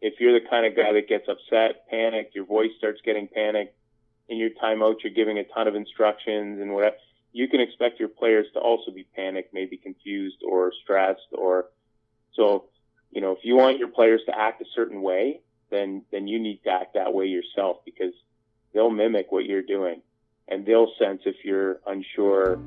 if 0.00 0.20
you're 0.20 0.38
the 0.38 0.46
kind 0.46 0.66
of 0.66 0.76
guy 0.76 0.92
that 0.92 1.08
gets 1.08 1.28
upset, 1.28 1.88
panicked, 1.88 2.34
your 2.34 2.44
voice 2.44 2.70
starts 2.78 3.00
getting 3.04 3.28
panicked, 3.28 3.74
in 4.28 4.38
your 4.38 4.50
timeout 4.62 5.02
you're 5.02 5.12
giving 5.12 5.38
a 5.38 5.44
ton 5.44 5.66
of 5.66 5.74
instructions 5.74 6.60
and 6.60 6.72
whatever, 6.72 6.96
you 7.32 7.48
can 7.48 7.60
expect 7.60 7.98
your 7.98 8.08
players 8.08 8.46
to 8.54 8.60
also 8.60 8.90
be 8.90 9.04
panicked, 9.16 9.52
maybe 9.52 9.76
confused 9.76 10.38
or 10.46 10.72
stressed 10.82 11.28
or 11.32 11.66
so, 12.34 12.66
you 13.10 13.20
know, 13.20 13.32
if 13.32 13.38
you 13.42 13.56
want 13.56 13.78
your 13.78 13.88
players 13.88 14.20
to 14.26 14.38
act 14.38 14.62
a 14.62 14.64
certain 14.74 15.02
way, 15.02 15.40
then 15.70 16.02
then 16.10 16.26
you 16.26 16.38
need 16.38 16.62
to 16.64 16.70
act 16.70 16.94
that 16.94 17.12
way 17.14 17.26
yourself 17.26 17.78
because 17.84 18.12
they'll 18.72 18.90
mimic 18.90 19.32
what 19.32 19.44
you're 19.44 19.62
doing 19.62 20.02
and 20.50 20.66
they'll 20.66 20.92
sense 20.98 21.22
if 21.24 21.36
you're 21.44 21.80
unsure, 21.86 22.60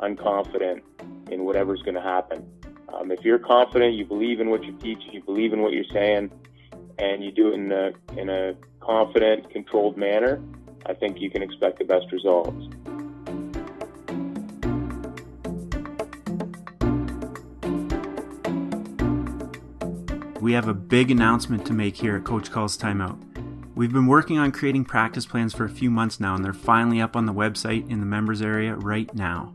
unconfident 0.00 0.82
in 1.30 1.44
whatever's 1.44 1.82
going 1.82 1.94
to 1.94 2.02
happen. 2.02 2.46
Um, 2.92 3.10
if 3.10 3.24
you're 3.24 3.38
confident, 3.38 3.94
you 3.94 4.04
believe 4.04 4.40
in 4.40 4.50
what 4.50 4.62
you 4.62 4.72
teach, 4.72 4.98
you 5.10 5.22
believe 5.22 5.52
in 5.52 5.62
what 5.62 5.72
you're 5.72 5.84
saying, 5.92 6.30
and 6.98 7.24
you 7.24 7.32
do 7.32 7.48
it 7.48 7.54
in 7.54 7.72
a, 7.72 7.92
in 8.16 8.28
a 8.28 8.54
confident, 8.80 9.50
controlled 9.50 9.96
manner, 9.96 10.42
I 10.86 10.94
think 10.94 11.20
you 11.20 11.30
can 11.30 11.42
expect 11.42 11.78
the 11.78 11.84
best 11.84 12.12
results. 12.12 12.66
We 20.50 20.54
have 20.54 20.66
a 20.66 20.74
big 20.74 21.12
announcement 21.12 21.64
to 21.66 21.72
make 21.72 21.94
here 21.94 22.16
at 22.16 22.24
Coach 22.24 22.50
Calls 22.50 22.76
Timeout. 22.76 23.16
We've 23.76 23.92
been 23.92 24.08
working 24.08 24.36
on 24.36 24.50
creating 24.50 24.84
practice 24.84 25.24
plans 25.24 25.54
for 25.54 25.64
a 25.64 25.68
few 25.68 25.92
months 25.92 26.18
now, 26.18 26.34
and 26.34 26.44
they're 26.44 26.52
finally 26.52 27.00
up 27.00 27.14
on 27.14 27.26
the 27.26 27.32
website 27.32 27.88
in 27.88 28.00
the 28.00 28.06
members 28.06 28.42
area 28.42 28.74
right 28.74 29.14
now. 29.14 29.54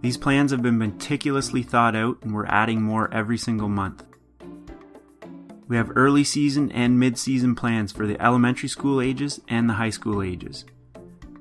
These 0.00 0.18
plans 0.18 0.52
have 0.52 0.62
been 0.62 0.78
meticulously 0.78 1.64
thought 1.64 1.96
out 1.96 2.18
and 2.22 2.32
we're 2.32 2.46
adding 2.46 2.80
more 2.80 3.12
every 3.12 3.36
single 3.36 3.68
month. 3.68 4.04
We 5.66 5.74
have 5.74 5.90
early 5.96 6.22
season 6.22 6.70
and 6.70 7.00
mid 7.00 7.18
season 7.18 7.56
plans 7.56 7.90
for 7.90 8.06
the 8.06 8.22
elementary 8.22 8.68
school 8.68 9.00
ages 9.00 9.40
and 9.48 9.68
the 9.68 9.74
high 9.74 9.90
school 9.90 10.22
ages. 10.22 10.64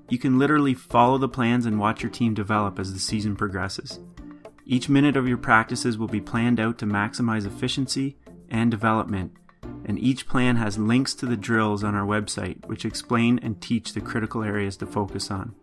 You 0.10 0.18
can 0.18 0.40
literally 0.40 0.74
follow 0.74 1.20
the 1.20 1.30
plans 1.30 1.68
and 1.68 1.78
watch 1.78 2.02
your 2.02 2.12
team 2.12 2.34
develop 2.34 2.80
as 2.80 2.92
the 2.92 3.00
season 3.00 3.36
progresses. 3.36 4.00
Each 4.66 4.90
minute 4.90 5.16
of 5.16 5.28
your 5.28 5.38
practices 5.38 6.00
will 6.00 6.08
be 6.08 6.22
planned 6.22 6.60
out 6.60 6.80
to 6.80 6.88
maximize 6.88 7.46
efficiency 7.46 8.18
and 8.52 8.70
development, 8.70 9.32
and 9.86 9.98
each 9.98 10.28
plan 10.28 10.58
has 10.58 10.78
links 10.78 11.16
to 11.16 11.26
the 11.26 11.38
drills 11.38 11.84
on 11.84 11.96
our 11.96 12.06
website 12.06 12.64
which 12.68 12.86
explain 12.86 13.40
and 13.42 13.62
teach 13.62 13.94
the 13.94 14.02
critical 14.02 14.44
areas 14.44 14.78
to 14.78 14.86
focus 14.86 15.32
on. 15.32 15.56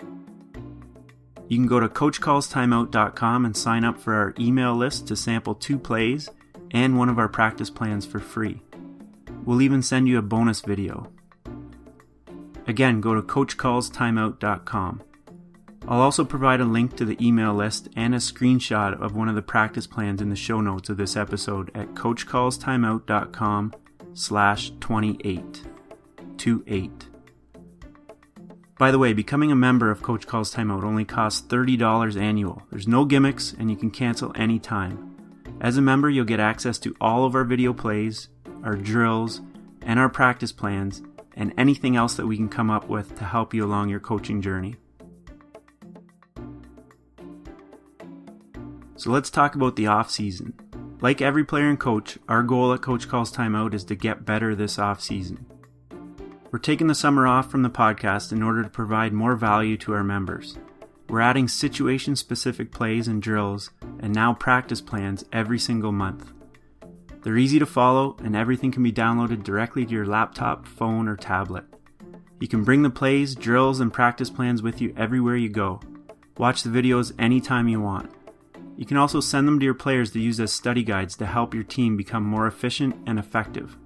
You 1.46 1.56
can 1.56 1.66
go 1.66 1.80
to 1.80 1.88
coachcallstimeout.com 1.88 3.44
and 3.44 3.56
sign 3.56 3.84
up 3.84 4.00
for 4.00 4.14
our 4.14 4.34
email 4.38 4.74
list 4.74 5.06
to 5.08 5.16
sample 5.16 5.54
two 5.54 5.78
plays 5.78 6.28
and 6.72 6.98
one 6.98 7.08
of 7.08 7.18
our 7.18 7.28
practice 7.28 7.70
plans 7.70 8.04
for 8.04 8.18
free. 8.18 8.62
We'll 9.44 9.62
even 9.62 9.82
send 9.82 10.08
you 10.08 10.18
a 10.18 10.22
bonus 10.22 10.60
video. 10.60 11.10
Again, 12.66 13.00
go 13.00 13.14
to 13.14 13.22
coachcallstimeout.com. 13.22 15.02
I'll 15.90 16.02
also 16.02 16.22
provide 16.22 16.60
a 16.60 16.66
link 16.66 16.96
to 16.96 17.06
the 17.06 17.16
email 17.26 17.54
list 17.54 17.88
and 17.96 18.14
a 18.14 18.18
screenshot 18.18 19.00
of 19.00 19.16
one 19.16 19.30
of 19.30 19.34
the 19.34 19.40
practice 19.40 19.86
plans 19.86 20.20
in 20.20 20.28
the 20.28 20.36
show 20.36 20.60
notes 20.60 20.90
of 20.90 20.98
this 20.98 21.16
episode 21.16 21.70
at 21.74 21.94
coachcallstimeout.com 21.94 23.72
slash 24.12 24.70
28. 24.80 25.62
28. 26.36 27.06
By 28.78 28.90
the 28.90 28.98
way, 28.98 29.14
becoming 29.14 29.50
a 29.50 29.56
member 29.56 29.90
of 29.90 30.02
Coach 30.02 30.26
Calls 30.26 30.54
Timeout 30.54 30.84
only 30.84 31.06
costs 31.06 31.40
$30 31.48 32.20
annual. 32.20 32.62
There's 32.70 32.86
no 32.86 33.06
gimmicks 33.06 33.54
and 33.58 33.70
you 33.70 33.76
can 33.76 33.90
cancel 33.90 34.32
anytime. 34.36 35.16
As 35.58 35.78
a 35.78 35.82
member, 35.82 36.10
you'll 36.10 36.26
get 36.26 36.38
access 36.38 36.78
to 36.80 36.94
all 37.00 37.24
of 37.24 37.34
our 37.34 37.44
video 37.44 37.72
plays, 37.72 38.28
our 38.62 38.76
drills, 38.76 39.40
and 39.80 39.98
our 39.98 40.10
practice 40.10 40.52
plans, 40.52 41.00
and 41.34 41.54
anything 41.56 41.96
else 41.96 42.14
that 42.16 42.26
we 42.26 42.36
can 42.36 42.50
come 42.50 42.68
up 42.68 42.90
with 42.90 43.16
to 43.16 43.24
help 43.24 43.54
you 43.54 43.64
along 43.64 43.88
your 43.88 44.00
coaching 44.00 44.42
journey. 44.42 44.76
So 48.98 49.12
let's 49.12 49.30
talk 49.30 49.54
about 49.54 49.76
the 49.76 49.86
off 49.86 50.10
season. 50.10 50.54
Like 51.00 51.22
every 51.22 51.44
player 51.44 51.68
and 51.68 51.78
coach, 51.78 52.18
our 52.28 52.42
goal 52.42 52.72
at 52.72 52.82
Coach 52.82 53.08
Calls 53.08 53.32
Timeout 53.32 53.72
is 53.72 53.84
to 53.84 53.94
get 53.94 54.24
better 54.24 54.56
this 54.56 54.76
off 54.76 55.00
season. 55.00 55.46
We're 56.50 56.58
taking 56.58 56.88
the 56.88 56.96
summer 56.96 57.24
off 57.24 57.48
from 57.48 57.62
the 57.62 57.70
podcast 57.70 58.32
in 58.32 58.42
order 58.42 58.64
to 58.64 58.68
provide 58.68 59.12
more 59.12 59.36
value 59.36 59.76
to 59.78 59.94
our 59.94 60.02
members. 60.02 60.58
We're 61.08 61.20
adding 61.20 61.46
situation 61.46 62.16
specific 62.16 62.72
plays 62.72 63.06
and 63.06 63.22
drills 63.22 63.70
and 64.00 64.12
now 64.12 64.34
practice 64.34 64.80
plans 64.80 65.24
every 65.32 65.60
single 65.60 65.92
month. 65.92 66.32
They're 67.22 67.38
easy 67.38 67.60
to 67.60 67.66
follow 67.66 68.16
and 68.24 68.34
everything 68.34 68.72
can 68.72 68.82
be 68.82 68.90
downloaded 68.90 69.44
directly 69.44 69.86
to 69.86 69.92
your 69.92 70.06
laptop, 70.06 70.66
phone, 70.66 71.06
or 71.06 71.14
tablet. 71.14 71.66
You 72.40 72.48
can 72.48 72.64
bring 72.64 72.82
the 72.82 72.90
plays, 72.90 73.36
drills, 73.36 73.78
and 73.78 73.92
practice 73.92 74.28
plans 74.28 74.60
with 74.60 74.80
you 74.80 74.92
everywhere 74.96 75.36
you 75.36 75.50
go. 75.50 75.80
Watch 76.36 76.64
the 76.64 76.70
videos 76.70 77.12
anytime 77.16 77.68
you 77.68 77.80
want. 77.80 78.10
You 78.78 78.86
can 78.86 78.96
also 78.96 79.18
send 79.18 79.48
them 79.48 79.58
to 79.58 79.64
your 79.64 79.74
players 79.74 80.12
to 80.12 80.20
use 80.20 80.38
as 80.38 80.52
study 80.52 80.84
guides 80.84 81.16
to 81.16 81.26
help 81.26 81.52
your 81.52 81.64
team 81.64 81.96
become 81.96 82.22
more 82.22 82.46
efficient 82.46 82.94
and 83.08 83.18
effective. 83.18 83.76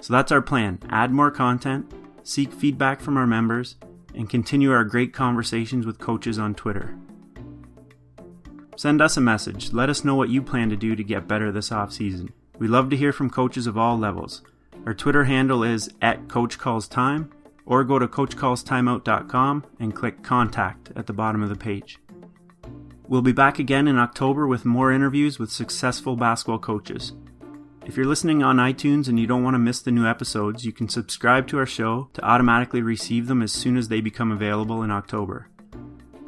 So 0.00 0.12
that's 0.12 0.30
our 0.30 0.42
plan 0.42 0.80
add 0.90 1.12
more 1.12 1.30
content, 1.30 1.90
seek 2.22 2.52
feedback 2.52 3.00
from 3.00 3.16
our 3.16 3.26
members, 3.26 3.76
and 4.14 4.28
continue 4.28 4.70
our 4.70 4.84
great 4.84 5.14
conversations 5.14 5.86
with 5.86 5.98
coaches 5.98 6.38
on 6.38 6.54
Twitter. 6.54 6.94
Send 8.76 9.00
us 9.00 9.16
a 9.16 9.22
message. 9.22 9.72
Let 9.72 9.88
us 9.88 10.04
know 10.04 10.14
what 10.14 10.28
you 10.28 10.42
plan 10.42 10.68
to 10.68 10.76
do 10.76 10.94
to 10.94 11.02
get 11.02 11.26
better 11.26 11.50
this 11.50 11.70
offseason. 11.70 12.32
We 12.58 12.68
love 12.68 12.90
to 12.90 12.96
hear 12.98 13.14
from 13.14 13.30
coaches 13.30 13.66
of 13.66 13.78
all 13.78 13.98
levels. 13.98 14.42
Our 14.84 14.92
Twitter 14.92 15.24
handle 15.24 15.62
is 15.64 15.90
at 16.02 16.28
CoachCallsTime, 16.28 17.30
or 17.64 17.82
go 17.82 17.98
to 17.98 18.06
CoachCallsTimeout.com 18.06 19.64
and 19.80 19.94
click 19.94 20.22
Contact 20.22 20.92
at 20.94 21.06
the 21.06 21.14
bottom 21.14 21.42
of 21.42 21.48
the 21.48 21.56
page. 21.56 21.98
We'll 23.08 23.22
be 23.22 23.32
back 23.32 23.60
again 23.60 23.86
in 23.86 23.98
October 23.98 24.48
with 24.48 24.64
more 24.64 24.92
interviews 24.92 25.38
with 25.38 25.52
successful 25.52 26.16
basketball 26.16 26.58
coaches. 26.58 27.12
If 27.84 27.96
you're 27.96 28.04
listening 28.04 28.42
on 28.42 28.56
iTunes 28.56 29.06
and 29.06 29.20
you 29.20 29.28
don't 29.28 29.44
want 29.44 29.54
to 29.54 29.60
miss 29.60 29.80
the 29.80 29.92
new 29.92 30.04
episodes, 30.04 30.64
you 30.64 30.72
can 30.72 30.88
subscribe 30.88 31.46
to 31.48 31.58
our 31.58 31.66
show 31.66 32.10
to 32.14 32.24
automatically 32.24 32.82
receive 32.82 33.28
them 33.28 33.42
as 33.42 33.52
soon 33.52 33.76
as 33.76 33.86
they 33.86 34.00
become 34.00 34.32
available 34.32 34.82
in 34.82 34.90
October. 34.90 35.48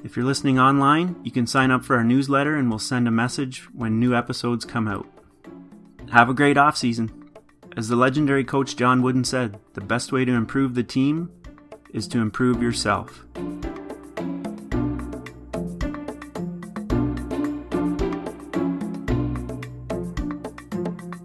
If 0.04 0.14
you're 0.14 0.24
listening 0.24 0.60
online, 0.60 1.16
you 1.24 1.32
can 1.32 1.48
sign 1.48 1.72
up 1.72 1.84
for 1.84 1.96
our 1.96 2.04
newsletter 2.04 2.54
and 2.54 2.70
we'll 2.70 2.78
send 2.78 3.08
a 3.08 3.10
message 3.10 3.62
when 3.74 3.98
new 3.98 4.14
episodes 4.14 4.64
come 4.64 4.86
out. 4.86 5.08
Have 6.12 6.28
a 6.28 6.34
great 6.34 6.56
off 6.56 6.76
season. 6.76 7.28
As 7.76 7.88
the 7.88 7.96
legendary 7.96 8.44
coach 8.44 8.76
John 8.76 9.02
Wooden 9.02 9.24
said, 9.24 9.58
the 9.74 9.80
best 9.80 10.12
way 10.12 10.24
to 10.24 10.32
improve 10.32 10.76
the 10.76 10.84
team 10.84 11.32
is 11.92 12.06
to 12.08 12.20
improve 12.20 12.62
yourself. 12.62 13.24